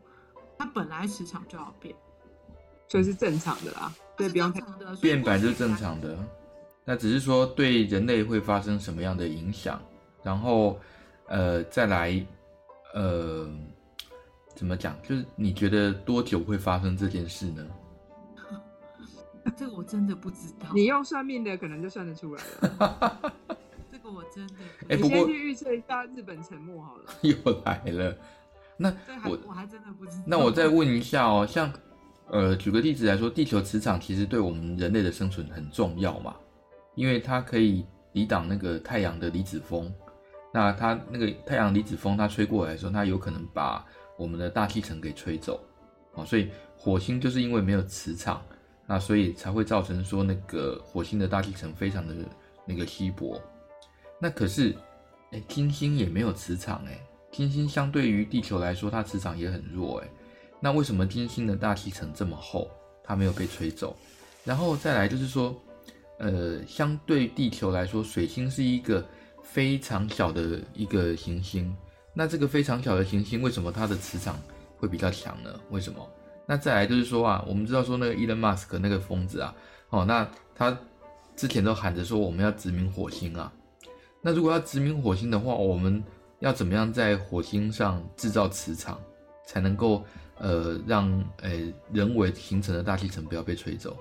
[0.57, 1.93] 它本来磁场就要变，
[2.87, 3.93] 所以是正常的啦。
[4.17, 6.17] 对，不用的，变本就是正常的。
[6.83, 9.79] 那只是说对人类会发生什么样的影响，
[10.23, 10.79] 然后
[11.27, 12.25] 呃再来
[12.95, 13.47] 呃
[14.55, 14.99] 怎么讲？
[15.03, 17.63] 就是你觉得多久会发生这件事呢？
[19.57, 20.67] 这个我真的不知道。
[20.73, 23.33] 你用算命的可能就算得出来了。
[23.91, 24.53] 这个我真的。
[24.89, 27.03] 哎，你先去预测一下日本沉没好了。
[27.21, 28.15] 又来了。
[28.77, 28.93] 那
[29.25, 30.23] 我我还真的不知道。
[30.25, 31.71] 那我再问一下哦，像
[32.29, 36.35] 呃，举个例子来说，地球磁场其实对我们人类的生存很重要嘛，
[36.95, 39.93] 因为它可以抵挡那个太阳的离子风。
[40.53, 43.85] 那它那个太阳离子风它吹过来的时候，它有可能把
[44.17, 45.63] 我们的大气层给吹走。
[46.13, 48.41] 哦，所以火星就是因为没有磁场。
[48.91, 52.13] 那所以才会造成说那个火星的大气层非常的
[52.65, 53.41] 那个稀薄。
[54.19, 54.75] 那可是，
[55.31, 56.99] 哎，金星也没有磁场哎，
[57.31, 60.09] 金星相对于地球来说，它磁场也很弱哎。
[60.59, 62.69] 那为什么金星的大气层这么厚，
[63.01, 63.95] 它没有被吹走？
[64.43, 65.55] 然后再来就是说，
[66.19, 69.07] 呃，相对地球来说，水星是一个
[69.41, 71.73] 非常小的一个行星。
[72.13, 74.37] 那这个非常小的行星，为什么它的磁场
[74.75, 75.57] 会比较强呢？
[75.69, 76.05] 为什么？
[76.45, 79.53] 那再来就是说啊，我们知道说那个伊隆马斯克那个疯子啊，
[79.89, 80.77] 哦，那他
[81.35, 83.51] 之前都喊着说我们要殖民火星啊。
[84.21, 86.03] 那如果要殖民火星的话，我们
[86.39, 88.99] 要怎么样在火星上制造磁场，
[89.47, 90.03] 才能够
[90.37, 91.09] 呃让
[91.41, 93.97] 呃人为形成的大气层不要被吹走？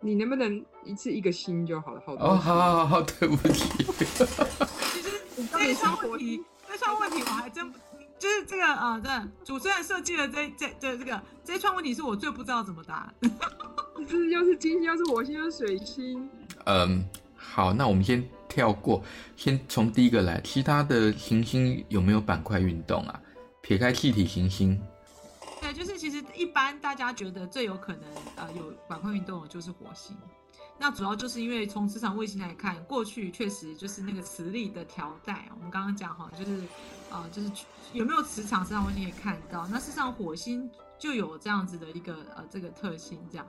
[0.00, 2.02] 你能不能一次一个星就好了？
[2.04, 3.84] 好哦，好好好，对不起。
[3.84, 5.10] 其实
[5.52, 7.72] 这串问题，这串问题我还真
[8.22, 9.10] 就是这个啊，对，
[9.44, 13.12] 主持人设计的这这这这个这一串问题是我最不知道怎么答。
[14.06, 16.30] 就是又是金星，又是火星，又是水星。
[16.66, 17.04] 嗯，
[17.34, 19.02] 好，那我们先跳过，
[19.34, 20.40] 先从第一个来。
[20.44, 23.20] 其他的行星有没有板块运动啊？
[23.60, 24.80] 撇开气体行星。
[25.60, 28.04] 对，就是其实一般大家觉得最有可能
[28.36, 30.16] 呃有板块运动的就是火星。
[30.78, 35.48] 那主要就是因为从磁场卫星来看，过去确实就是那个磁力的条带。
[35.56, 36.62] 我们刚刚讲哈，就是
[37.12, 37.50] 呃就是
[37.92, 39.66] 有没有磁场，磁场卫星也看到。
[39.68, 43.46] 那事实上火星就有这样子的一个呃这个特性，这样。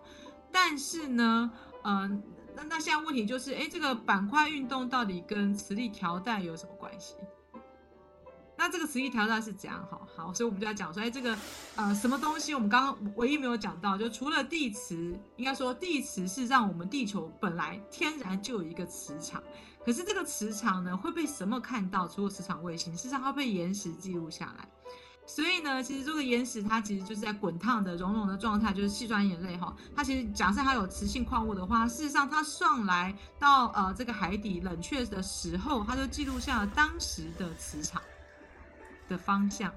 [0.51, 2.07] 但是呢，呃，
[2.55, 7.15] 那那现在问题就是，哎，这个板块运动到底跟磁力调带有什么关系？
[8.55, 9.85] 那这个磁力调带是怎样？
[9.89, 11.35] 好好，所以我们就要讲说，哎，这个
[11.75, 12.53] 呃什么东西？
[12.53, 19.41] 我们刚刚唯一没有讲到，就除了地磁，应该说地磁是让我们地球本来天然就有一个磁场，
[19.85, 22.07] 可是这个磁场呢会被什么看到？
[22.07, 24.67] 除了磁场卫星，事实上它被岩石记录下来。
[25.25, 29.73] 所以呢，其实这个岩石它其实就是在滚烫的熔融的状态，就是细砖岩类哈。
[29.95, 38.01] 它其实假设它有磁性矿物的话，事实上它上来到呃这个海底冷却的时候，它就记录下了当时的磁场
[39.07, 39.73] 的方向。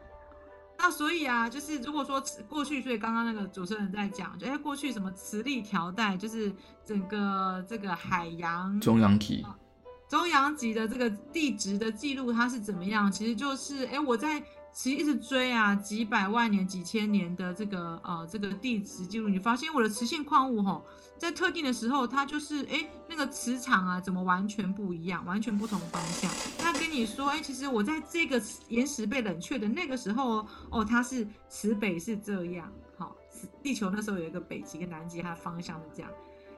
[0.78, 6.52] 那所以啊，就是如果说过去，所以刚刚那个主持人在讲，就哎过去什么磁力条带，就是
[6.84, 9.46] 整个这个海洋中央极，
[10.08, 13.10] 中央极的这个地质的记录它是怎么样？
[13.10, 14.42] 其实就是哎我在。
[14.78, 20.84] 其实一直追啊，几百万年、几千年的这个呃这个地质记录，你发现我的磁性矿物吼，
[21.16, 26.30] 在特定的时候，它就是哎那个磁场啊，怎么完全不一样，完全不同方向。
[26.58, 28.38] 那跟你说，哎，其实我在这个
[28.68, 33.16] 岩石被冷却的那个时候哦，它是磁北是这样，好，
[33.62, 36.10] 地球那时候有一个北极跟南极，它方向是这样。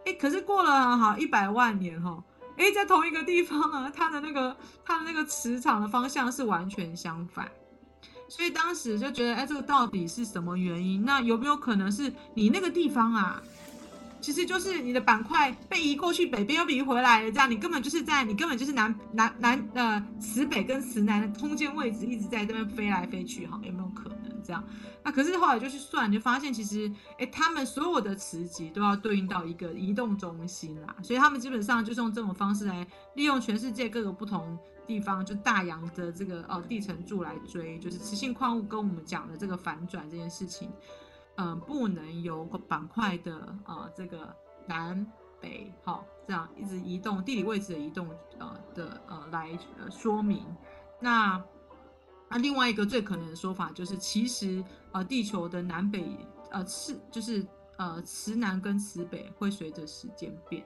[0.06, 2.20] 哎，可是过了好一百万年哈，
[2.58, 7.48] 哎，在同一个地方啊，它的那个它的那个磁场的方向是完全相反。
[8.28, 11.02] 所以当时就觉得，哎，这个到底是什么原因？
[11.02, 13.42] 那有没有可能是你那个地方啊，
[14.20, 24.64] 其实就是你的板块被移过去，北边又移回来了，这样你根本就是在你根本就是南南南呃磁北跟磁南的空间位置一直在这边飞来飞去，哈，有没有可能这样？
[25.04, 34.58] 那可是后来就去算，就发现其实，哎，他们所有的磁极都要对应到一个移动中心啦，所以他们基本上就是用这种方式来利用全世界各个不同。
[34.88, 40.72] 地方就大洋的这个呃地层柱来追，就是磁性矿物跟我们讲的这个反转这件事情，
[41.36, 44.34] 嗯、不能由板块的呃这个
[44.66, 45.06] 南
[45.42, 48.08] 北好这样一直移动，地理位置的移动
[48.38, 50.46] 呃的呃来呃说明。
[51.00, 51.38] 那
[52.30, 54.62] 那另外一个最可能的说法就是，其实
[54.92, 56.04] 呃地球的南北
[56.50, 60.64] 呃是就是呃磁南跟磁北会随着时间变。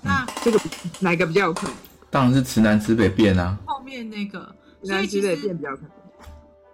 [0.00, 0.60] 那这个
[1.00, 1.76] 哪个比较有可能？
[2.10, 5.90] 当然是磁南磁北变啊，后面那个，所以其实变比较可能。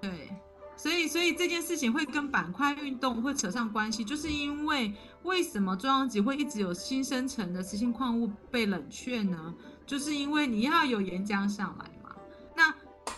[0.00, 0.30] 对，
[0.76, 9.54] 所以所以这件事情会跟板块运动会扯上关系，就是因为为什么中央级会一直有新生成的磁性矿物被冷却呢？
[9.86, 11.90] 就是因为你要有岩浆上来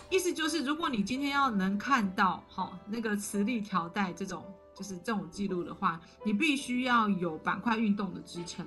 [0.09, 4.41] 意思就是，如果你今天要能看到好那个磁力条带这种
[4.73, 8.65] 就是这种记录的话，你必须要有板块运动的支撑。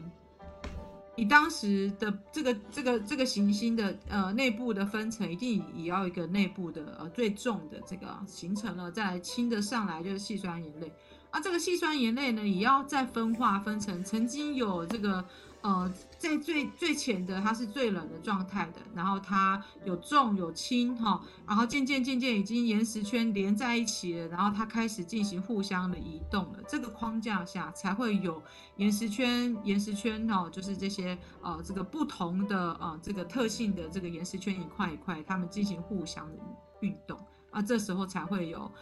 [1.16, 10.92] 你当时的这个这个这个行星的呃内部的分层，一定也要一个内部的呃最重的这个形成了，再来轻的上来就是细酸盐类，
[11.30, 15.24] 而这个细酸盐类呢，也要再分化分成曾经有这个。
[15.62, 28.42] 呃，在最最浅的，它是最冷的状态的，然后它有重有轻哈，然后渐渐渐渐已经岩石圈连在一起了，然后它开始进行互相的移动了，这个框架下才会有
[28.76, 36.38] 岩石圈岩石圈哈，就是这些呃这个不同的呃这个特性的这个岩石圈一块一块，它们进行互相的
[36.80, 37.18] 运动
[37.50, 38.72] 啊，这时候才会有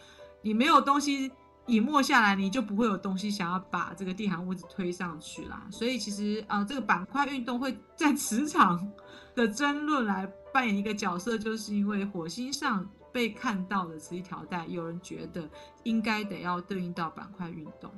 [0.41, 1.31] 你没有东西。
[1.69, 5.65] 隐没下来，你就不会有东西想要把这个地寒物质推上去啦。
[5.71, 8.91] 所以其实啊、这个板块运动会 在磁场
[9.35, 15.49] 的争论来扮演一个角色，就是因为火星上被看到的磁力条带，有人觉得
[15.83, 17.91] 应该得要对应到板块运动。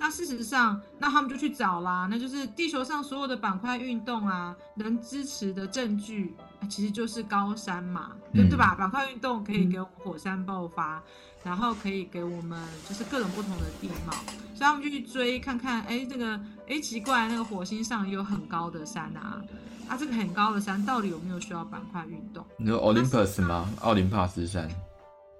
[0.00, 6.34] 那事实上，那他们就去找啦，那就是地球上所有的板块运动啊，能支持的证据，
[6.68, 8.74] 其实就是高山嘛，对、嗯、对吧？
[8.74, 11.00] 板块运动可以给我们火山爆发。
[11.42, 14.12] 然后可以给我们就是各种不同的地貌，
[14.54, 16.36] 所以他们就去追看看，哎，这个
[16.66, 19.40] 哎、欸，奇怪，那个火星上有很高的山啊，
[19.88, 22.44] 啊，这个很高的山到底有没有需要板块运动？
[22.58, 23.66] 你说 Olympus 吗？
[23.80, 24.68] 奥林帕斯山。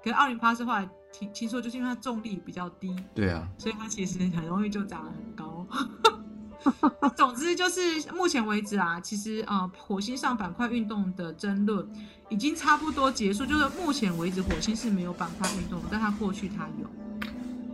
[0.02, 5.66] 可是奥林帕斯后来听听说，就是因为它重力比较低，对啊，所以它其实很容易就长得很高。
[7.16, 7.80] 总之就是
[8.12, 11.88] 目前为止啊，其实呃，火星上板块运动的争论
[12.28, 13.46] 已经差不多结束。
[13.46, 16.90] 就是目前为止，火星是没有板块运动，但它过去它有。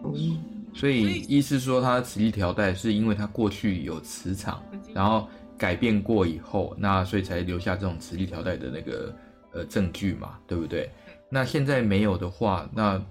[0.04, 0.38] 嗯，
[0.72, 4.62] 所以意思说它磁力条带是因为它过去有磁场，
[4.94, 5.28] 然后
[5.58, 9.12] 改变过以后，那所以才留下这种磁力条带的那个
[9.52, 10.88] 呃证据嘛，对不对？
[11.28, 13.04] 那现在没有的话，那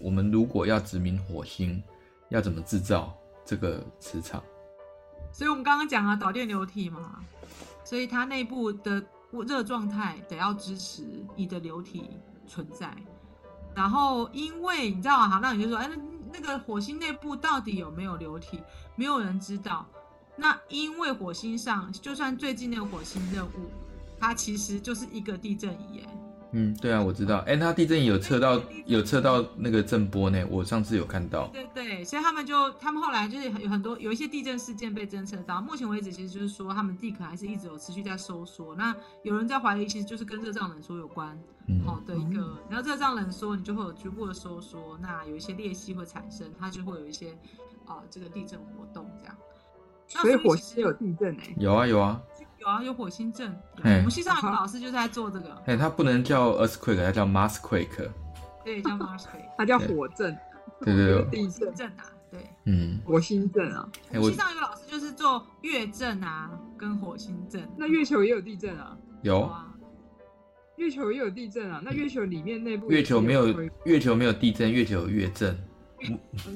[0.00, 1.82] 我们如果要殖民火星，
[2.30, 4.42] 要怎么制造这个磁场？
[5.32, 7.20] 所以我们刚刚讲了导电流体嘛，
[7.84, 9.04] 所以它内部的
[9.46, 11.02] 热状态得要支持
[11.34, 12.10] 你的流体
[12.46, 12.94] 存在。
[13.74, 15.96] 然后因为你知道啊，那你就说，哎，那
[16.32, 18.62] 那个火星内部到底有没有流体？
[18.94, 19.86] 没有人知道。
[20.34, 23.70] 那因为火星上，就算最近那个火星任务，
[24.18, 26.06] 它其实就是一个地震仪，
[26.58, 27.44] 嗯，对啊，我知道。
[27.46, 30.42] 哎，它地震有测到，有测到那个震波呢。
[30.48, 31.48] 我上次有看到。
[31.48, 35.60] 对对，所以他们就，他们后来就是有很多有一些地震事件被侦测到。
[35.60, 38.74] 目前为止，其实就是说他们地壳还是一直有持续在收缩。
[38.74, 41.38] 那有人在怀疑，其实就是跟热胀冷缩有关。
[41.68, 41.84] 嗯。
[41.84, 47.32] 好的一个，然后热胀冷缩，你就会有局部的收缩，那有一些裂隙会产生，它就会有一些
[47.84, 49.36] 啊、呃、这个地震活动这样。
[50.08, 51.54] 所以火星有地震哎？
[51.58, 52.18] 有啊有啊。
[52.66, 53.54] 有啊，有火星震。
[53.76, 55.56] 我们系上有个老师就是在做这个。
[55.66, 58.10] 哎，他不能叫 earthquake，他叫 marsquake。
[58.64, 60.36] 对，叫 marsquake， 他叫火震。
[60.80, 62.40] 对对对，地震啊，对。
[62.64, 63.88] 嗯，火星震啊。
[64.14, 67.66] 我们系上有个老师就是做月震啊，跟火星震。
[67.76, 68.96] 那月球也有地震啊？
[69.22, 69.72] 有啊。
[70.74, 71.80] 月球也有地震啊？
[71.84, 72.90] 那月球里面内部？
[72.90, 73.46] 月球没有，
[73.84, 75.56] 月球没有地震，月球有月震。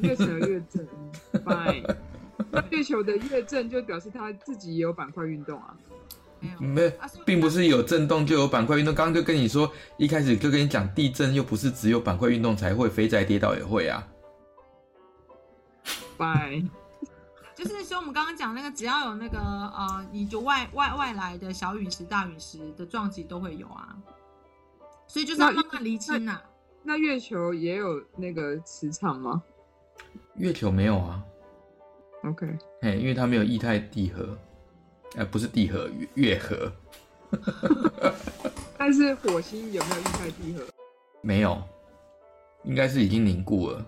[0.03, 0.87] 月球有月震
[1.45, 1.97] ，fine。
[2.51, 5.75] 那月球的月震就表示它自己也有板块运动啊。
[6.59, 6.93] 没有，
[7.24, 8.95] 并不是有震动就有板块运动。
[8.95, 14.07] 刚刚就跟你说，一开始就跟你讲，地震又不是只有板块运动才会，肥宅跌倒也会啊。
[16.16, 16.62] 拜。
[17.55, 23.95] 就是说，我们刚刚讲那个，只要有那个呃，你就外外外来的小陨石、大陨石的撞击都会有啊。
[25.07, 26.41] 所以就是要慢慢厘清呐。
[26.82, 29.43] 那月球也有那个磁场吗？
[30.36, 31.22] 月球没有啊。
[32.24, 32.47] OK。
[32.80, 34.38] 嘿，因为它没有液态地核。
[35.15, 36.73] 哎、呃，不是地核，月核。
[38.79, 40.65] 但是火星有没有液态地核？
[41.23, 41.63] 没有，
[42.65, 43.85] 应该是已经凝固了。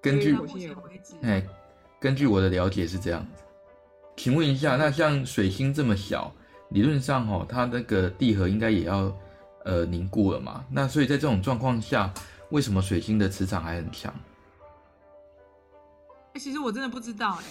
[0.00, 0.36] 根据
[1.22, 1.46] 哎，
[2.00, 3.42] 根据我的了解是这样子。
[4.16, 6.32] 请问一下，那像水星这么小，
[6.68, 9.16] 理论上哦，它那个地核应该也要
[9.64, 10.64] 呃凝固了嘛？
[10.70, 12.12] 那所以在这种状况下，
[12.50, 14.12] 为什么水星的磁场还很强？
[16.34, 17.44] 其实我真的不知道哎、欸，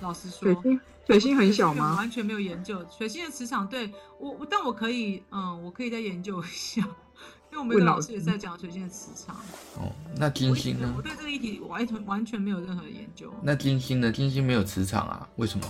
[0.00, 0.40] 老实说。
[0.40, 1.96] 水星水星很小吗？
[1.96, 3.68] 完全没有研究水星的磁场。
[3.68, 6.82] 对我，但我可以，嗯，我可以再研究一下，
[7.50, 9.36] 因为我们的老师也在讲水星的磁场。
[9.76, 10.92] 哦，那金星呢？
[10.96, 13.32] 我对这个议题完全完全没有任何研究。
[13.42, 14.12] 那金星呢？
[14.12, 15.28] 金星没有磁场啊？
[15.36, 15.66] 为什么？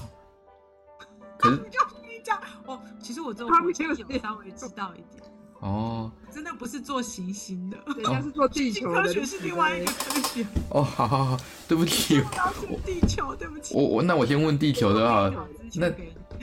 [1.38, 5.31] 可是，就跟你讲，哦，其其实我这种火星有稍微知道一点。
[5.62, 10.44] 哦，真的不是做行星的，人家是做地球的， 科学是另外一个科学。
[10.70, 11.36] 哦， 好好好，
[11.68, 12.20] 对不起，
[12.68, 13.72] 我地球，对不起。
[13.76, 15.32] 我我那我先问地球的啊，
[15.74, 15.88] 那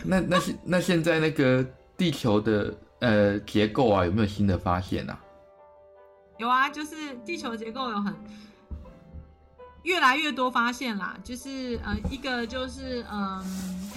[0.05, 1.65] 那那现那现在那个
[1.97, 5.19] 地球的呃结构啊，有没有新的发现啊？
[6.37, 8.15] 有啊，就是地球结构有很。
[9.83, 13.41] 越来越多发现啦，就是呃，一个就是嗯，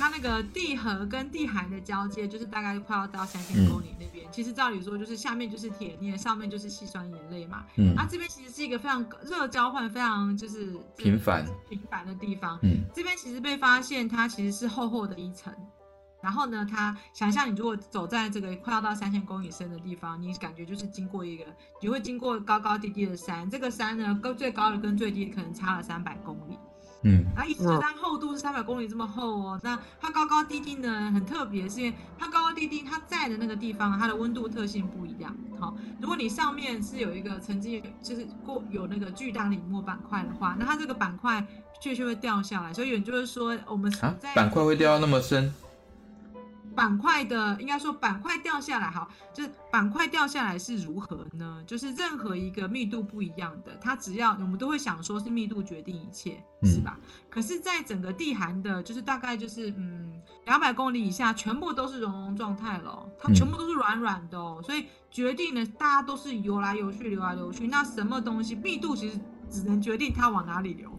[0.02, 4.26] 它那个地核跟地函的交界，就是大概快要到三千公里那边。
[4.26, 7.64] 嗯、其实照理说，就是下面就是铁镍，上面就是细酸盐类嘛。
[7.76, 7.94] 嗯。
[7.94, 12.58] 那这边其实是一个非常热交换，非常就是频繁频繁的地方。
[12.62, 12.82] 嗯。
[12.92, 15.54] 这边其实被发现，它其实是厚厚的一层。
[16.20, 21.44] 然后呢，它想象你如果走在这个快要到三千公里深的地方，你感觉就是经过一个，
[21.80, 23.48] 你会经过高高低低的山。
[23.48, 26.58] 这个山呢，跟最高的跟最低的可能差了三百公里。
[27.04, 29.60] 嗯，那意思就它厚度是三百公里这么厚哦。
[29.62, 35.34] 那它高高低低呢，很特别，是因为它高高低低，它在的那个地方，它的温度特性不一样。
[35.58, 41.44] 好，如果你上面是有一个曾经就是过有那个巨大的隐没板块的话，那它这个板块
[41.80, 42.72] 确实会掉下来。
[42.72, 43.90] 所以也就是说，我们
[44.20, 45.52] 在、啊、板块会掉到那么深。
[46.74, 51.62] 板块的应该说板块掉下来，好，就是板块掉下来是如何呢？
[51.66, 56.98] 就是任何一个密度不一样的，它只要我们都会想说是密度决定一切，是吧？
[56.98, 67.66] 嗯、可是，在整个地函的，就是大概就是嗯两百公里以下，全部都是熔融状态了，它全部都是软软的哦，所以决定了，大家都是游来游去，流来流去。
[67.68, 69.18] 那什么东西密度其实
[69.50, 70.90] 只能决定它往哪里流。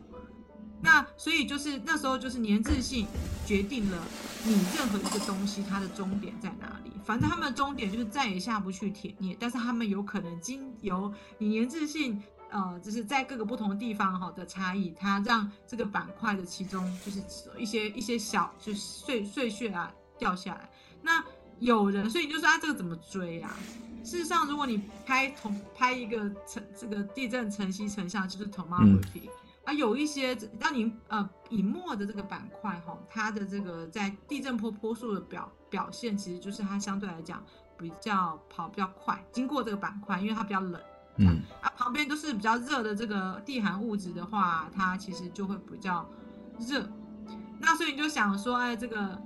[0.83, 3.07] 那所以就是那时候就是粘滞性
[3.45, 3.97] 决定了
[4.45, 6.91] 你任何一个东西它的终点在哪里。
[7.05, 17.21] 反正他们的终点就是再也下不去铁镍，但是他们有可能经由你粘滞性，呃，就是在各个不同的地方哈的差异，它让这个板块的其中就是
[17.57, 20.69] 一些一些小就是碎碎屑啊掉下来。
[21.01, 21.23] 那
[21.59, 23.53] 有人，所以你就说啊，这个怎么追啊？
[24.03, 29.29] 事实上，如果你拍同拍一个成这个地震层析成像，就是 tomography。
[29.65, 37.41] 啊，有一些让你呃隐没的这个板块哈，它的这个在地震波波速的表表现，其实就是它相对来讲
[37.77, 40.81] 比较跑比较快，经过这个板块，因为它比较冷，
[41.17, 46.05] 嗯，啊旁边都是比较热的这个地寒物质的话，它其实就会比较
[46.59, 46.85] 热。
[47.59, 49.21] 那所以你就想说，哎，这个啊、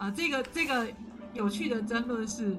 [0.00, 0.86] 呃，这个这个
[1.32, 2.58] 有趣的争论是，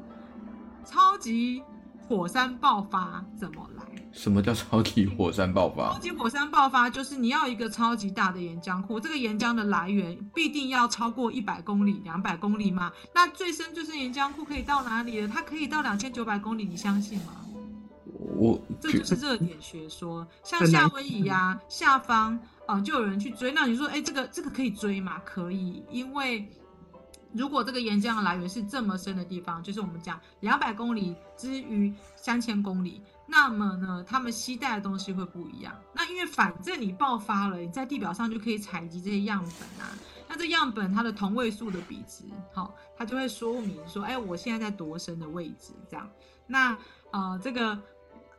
[0.83, 1.61] 超级
[2.07, 3.78] 火山爆发怎么来？
[4.11, 5.93] 什么叫超级火山爆发？
[5.93, 12.91] 超级火山爆发就是你要一个超级大的岩浆库，这个岩浆的来源必定要超过一百公里、两百公里嘛。
[13.13, 15.27] 那最深最深岩浆库可以到哪里了？
[15.27, 17.33] 它可以到两千九百公里，你相信吗？
[18.35, 22.33] 我这就是热点学说，像夏威夷呀、啊、下方
[22.65, 23.51] 啊、呃，就有人去追。
[23.51, 25.21] 那你说，哎，这个这个可以追吗？
[25.25, 26.49] 可以，因为
[27.33, 33.01] 如果这个岩浆的来源是这么深的地方，就是我们讲两百公里之于三千公里。
[33.25, 35.73] 那么呢，他们携带的东西会不一样。
[35.93, 39.93] 那因为反正你爆发了，你在地表上就可以采集这些样本啊。
[40.27, 46.09] 那这样本它的同位素的比值，好，它就会说明说，哎，我现在在多深的位置这样。
[46.47, 46.77] 那
[47.11, 47.79] 呃，这个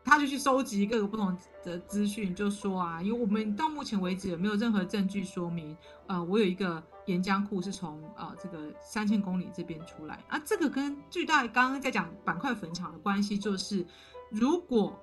[0.04, 5.76] 他就去收集各个不同的资讯，就说啊，因为我们到目前为止也没有任何证据说明，
[6.06, 10.40] 呃，我有一个岩浆库是从呃这个三千公里这边出来啊。
[10.44, 13.86] 这个跟巨大刚刚在讲板块坟场的关系就是。
[14.32, 14.96] 如果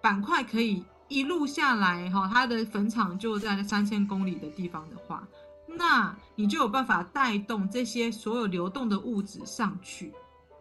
[0.00, 5.26] 板块可以一路下来，哈，它的坟场就在三千公里的地方的话，
[5.66, 10.12] 那你就有办法带动这些所有流动的物质上去。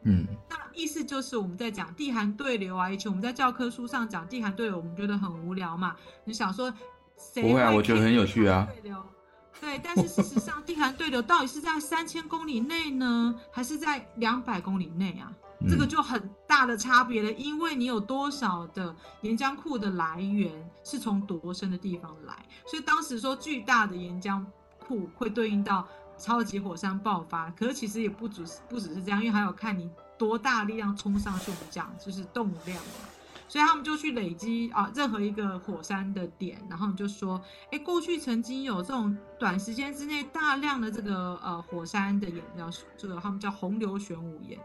[0.04, 5.96] 嗯，那意思就是我们在讲地寒对流啊，以前我们在教科书上讲地寒对流，我们觉得很无聊嘛。
[6.26, 6.74] 你想说，
[7.18, 7.50] 谁会？
[7.50, 8.68] 不会啊，我觉得很有趣啊。
[8.72, 8.98] 对流，
[9.62, 15.32] 对，但是事实上，地寒对流到底是在三千公里内呢，还是在两百公里内啊？
[15.70, 20.52] 这个就很大的差别了，因为你有多少的岩浆库的来源
[20.84, 24.44] 是从多深的地方来，所以当时说巨大的岩浆
[24.86, 25.88] 库会对应到
[26.18, 33.10] 超级火山爆发，可是其实也不只是不只是这样，因为还有看你多大力量冲上去，我们讲就是动量嘛，
[33.48, 37.42] 所以他们就去累积啊任何一个火山的点，然后就说，
[37.72, 44.60] 哎，过去曾经有这种短时间之内大量的这个呃火山的岩料，这个他们叫洪流玄武岩。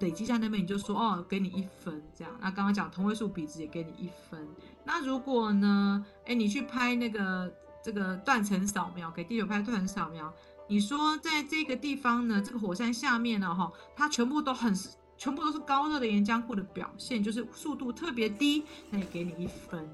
[0.00, 2.30] 累积在那边，你就说哦，给你一分这样。
[2.38, 4.46] 那刚刚讲同位素比值也给你一分。
[4.84, 6.04] 那如果呢？
[6.26, 7.50] 哎，你去拍那个
[7.82, 10.30] 这个断层扫描，给地球拍断层扫描，
[10.68, 14.74] 你说在这个地方呢，这个火山下面呢，哈，它全部都很，
[15.16, 19.88] 全部都是高热的岩浆库的表现，就是速度特别低，那也给你一分。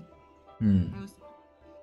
[0.60, 0.90] 嗯。
[0.92, 1.26] 还有什么？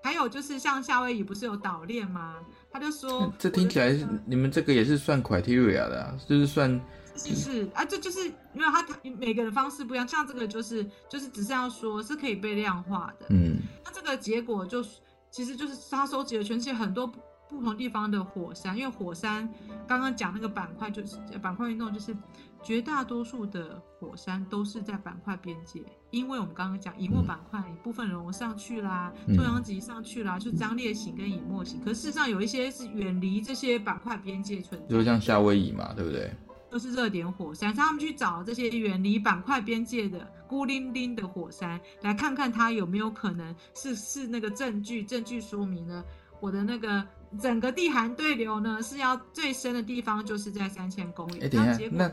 [0.02, 2.38] 还有就是像夏威夷不是有岛链吗？
[2.72, 6.80] 他就说，这听起来你们这个也是算 criteria 的啊，就是算。
[7.16, 8.88] 是啊，这就是因为他
[9.18, 14.82] 每个人方式不一样，像这个就是就是只是要说是可以被量化的，嗯，那这个结果就
[15.30, 17.12] 其实就是他收集了全世界很多
[17.50, 19.52] 不同地方的火山，因为火山
[19.88, 22.16] 刚刚讲那个板块就是板块运动，就是
[22.62, 25.82] 绝大多数的火山都是在板块边界，
[26.12, 36.32] 因为我们刚刚讲隐没板块一部分融上去啦，中央级上去啦，就张裂型跟隐没型，可事实上有一些是远离这些板块边界存在，就像夏威夷嘛，对不对？
[36.70, 46.06] 都是热点火山，他们去找这些远离板块边界的孤零零的火山，来看看它有没有可能是是那个证据，证据说明了
[46.40, 47.04] 我的那个
[47.40, 51.42] 整个地寒对流呢是要最深的地方就是在三千公里。
[51.42, 52.12] 哎，等一下，那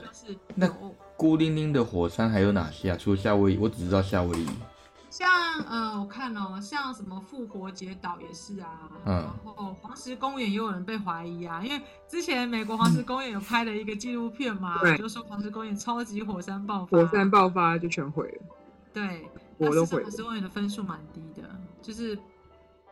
[0.55, 0.69] 那
[1.17, 2.97] 孤零零的火山还有哪些啊？
[2.99, 4.47] 除了夏威夷，我只知道夏威夷。
[5.09, 5.31] 像
[5.67, 18.57] 呃，我看哦，像什么复活节岛也是啊，嗯，然后黄石公园也有人被怀疑啊，因为之前美国黄石公园有拍了一个纪录片嘛，对，就说黄石公园超级火山爆发，火山爆发就全毁了，
[18.93, 20.05] 对，我都毁了。
[20.05, 21.49] 黄石公园的分数蛮低的，
[21.81, 22.19] 就是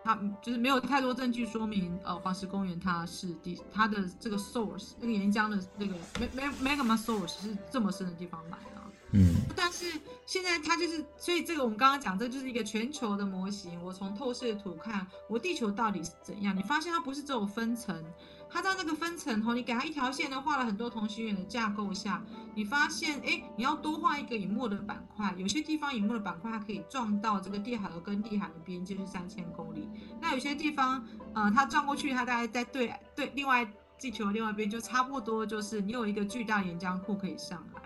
[0.04, 5.94] 它就是没有太多证据说明呃黄石公园它是地它的这个 source 那个岩浆的那个
[6.36, 8.74] mag magma source 是这么深的地方来的。
[9.16, 9.86] 嗯，但是
[10.26, 13.80] 现在它就是，所以这个我们刚刚讲，这就是一个全球的模型。
[13.80, 16.56] 我从透视图看，我地球到底是怎样？
[16.56, 18.04] 你发现它不是只有分层，
[18.48, 22.22] 它在那个分层后，你给它一条线呢，画了很多同心圆的架构下，
[22.54, 29.88] 你发现，哎，你要多画一个隐没的板块，有些地方隐没的板块它可以撞到这个地核跟地函的边界是三千公里，
[30.20, 33.68] 那有些地方，呃，它撞过去，它大概在对对另外
[33.98, 37.82] 地球的另外一边就差不多，就是你有一个巨大岩浆库可以上来。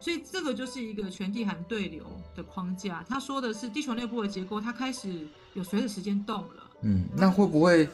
[0.00, 3.04] 所以这个就是一个全地函对流的框架。
[3.08, 6.70] 他说的是地球内部的结构，它开始有随着时间动了。
[6.82, 7.88] 嗯，那会不会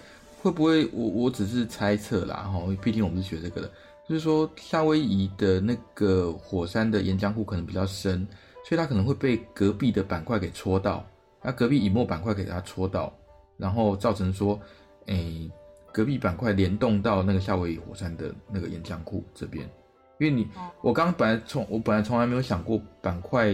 [0.45, 3.73] 会不会我我只是猜测啦哈，毕竟我们是学这个的，
[4.07, 8.29] 就是说夏威夷的那个火山的岩浆库可能比较深，
[8.63, 11.03] 所以它可能会被隔壁的板块给戳到，
[11.43, 13.11] 那隔壁隐没板块给它戳到，
[13.57, 14.61] 然后造成说，
[15.07, 15.51] 诶，
[15.91, 19.67] 隔壁板块联动到那个夏威夷火山的那个岩浆库这边。
[20.19, 20.47] 因为你，
[20.83, 23.49] 我刚刚本来从我本来从来没有想过板块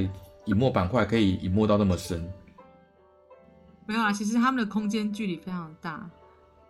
[0.47, 2.29] 隐没板块可以隐没到那么深。
[3.87, 6.11] 没有啊，其实他们的空间距离非常大，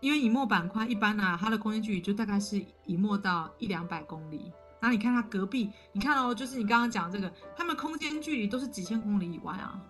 [0.00, 4.52] 因为隐没板块一般呢、它的空间距离就大概是隐没到一两百公里。
[4.80, 9.80] 然后你看它隔壁，你看哦，就是你刚刚讲这个，它们空间距离都是几千公里以外啊。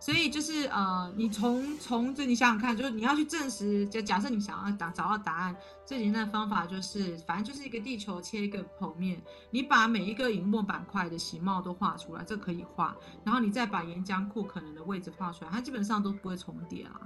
[0.00, 9.20] 所以就是呃，你从从这你想想看，就是你要去证实，就假设你想要打找到答案，最简单的方法就是，反正就是一个地球切一个剖面，
[9.50, 12.94] 你把每一个隐没板块的形貌都画出来，这可以画，
[13.24, 17.00] 然后你再把岩浆库可能的位置画出来，它基本上都不会重叠啊。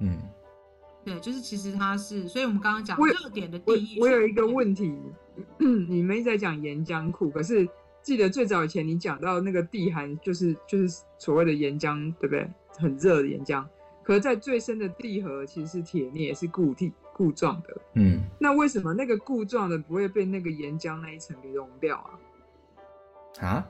[0.00, 0.18] 嗯，
[1.04, 4.06] 对，就是其实它是，所以我们刚刚讲热点的定义我。
[4.06, 4.92] 我有一个问题，
[5.58, 7.68] 你们一直在讲岩浆库，可是。
[8.04, 12.46] 记得最早以前你讲到那个地寒，就是就是所谓的岩浆，对不对？
[12.76, 13.64] 很热的岩浆。
[14.02, 17.80] 可是在最深的地核其实是铁镍，是固体固状的。
[17.94, 22.12] 嗯，那为什么那个固状的不会被那个岩浆那一层给溶掉啊？
[23.40, 23.66] 啊？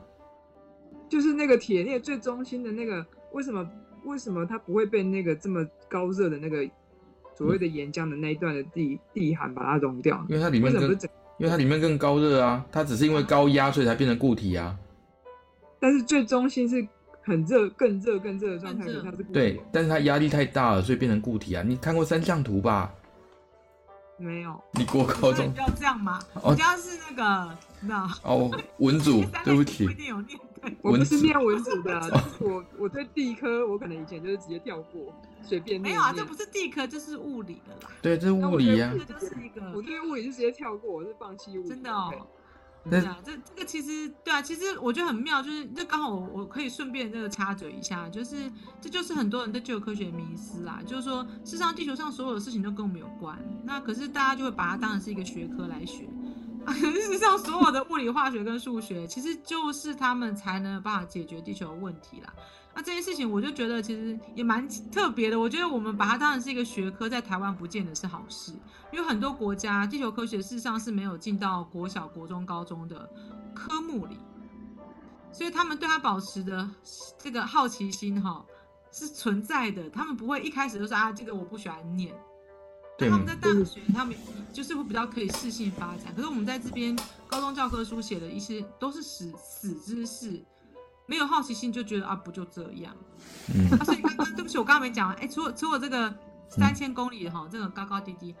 [1.07, 3.65] 就是那个铁镍最中心的那个，为什么
[4.03, 6.69] 为什么它不会被那个这么高热的那个
[7.37, 10.25] 所谓的岩浆的那一段的地地函把它融掉？
[10.29, 10.89] 因为它里面更
[11.37, 14.77] 因为它里面更高热啊，它只是因为高压所以才变成固体啊。
[15.79, 16.87] 但是最中心是
[17.21, 21.61] 很热、更热、更热的状态，它是对，但是它压力太大了，所以变成固体啊。
[21.61, 22.93] 你看过三相图吧？
[24.17, 24.57] 没有。
[24.71, 26.19] 你国高中不要这样嘛？
[26.41, 29.85] 我家是那个，那哦，文组， 对不起。
[30.81, 35.93] 我不是念文组的， 我我对地科，我可能以前就是直接跳过，随便念。
[35.93, 37.91] 没有啊，这不是地科，这是物理的啦。
[38.01, 38.93] 对，这是物理呀。
[38.97, 41.69] 这就是一个，我对物理就直接跳过，我是放弃物理。
[41.69, 42.11] 真的哦。
[42.87, 48.35] 对啊，这这个其实对啊，其实我觉得很妙，就是这刚好我我可以顺便这个插嘴一下，就是
[48.79, 56.07] 这就是很多人对地球科学迷思啦，就是说事实上地球上所有的事情都跟我们有关，那可是大家就会把它当成是一个学科来学。
[56.73, 62.33] 事实上，所有的物理、化学跟数学，其实就是他们才能有办法解决地球的问题啦。
[62.73, 65.39] 那这件事情，我就觉得其实也蛮特别的。
[65.39, 68.51] 我觉得我们把它当成是一个学科，在台湾不见得是好事，
[68.91, 73.09] 因为很多国家地球科学事实上是没有进到国小、国中、高中的
[73.53, 74.17] 科目里，
[75.31, 76.69] 所以他们对它保持的
[77.17, 78.43] 这个好奇心哈
[78.91, 79.89] 是存在的。
[79.89, 82.13] 他们不会一开始就说啊，这个我不喜欢念。
[82.97, 84.15] 对，他们在大学，他们
[84.53, 86.13] 就是会比较可以适性发展。
[86.15, 90.41] 可是我们在这边高中教科书写的一些都是死死知识，
[91.05, 92.95] 没有好奇心就觉得啊，不就这样。
[93.53, 93.69] 嗯。
[93.77, 95.17] 啊、所以刚刚对不起，我刚刚没讲完。
[95.17, 96.13] 哎，除了除了这个
[96.49, 98.33] 三千公里的哈，这个高高低低，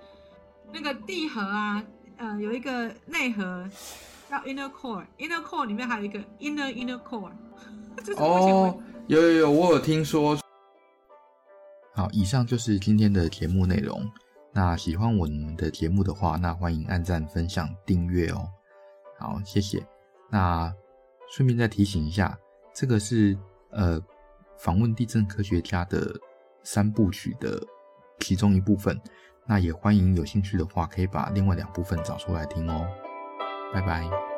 [0.71, 1.83] 那个地核啊，
[2.15, 3.69] 呃，有一个内核
[4.29, 7.31] 叫 inner core，inner core 里面还有一个 inner inner core。
[8.17, 8.77] 哦，
[9.07, 10.37] 有有有，我有听说。
[11.93, 14.09] 好，以上就是今天的节目内容。
[14.55, 18.49] 那喜欢我们的节目的话，那欢迎按赞、分享、订阅哦。
[19.19, 19.85] 好，谢谢。
[20.31, 20.73] 那
[21.29, 22.39] 顺便再提醒一下，
[22.73, 23.37] 这个是
[23.71, 24.01] 呃
[24.57, 26.09] 访问地震科学家的
[26.63, 27.61] 三部曲的
[28.21, 28.97] 其中一部分。
[29.45, 32.87] 那也欢迎有兴趣的话，可以把另外两部分找出来听哦。
[33.73, 34.34] 拜拜。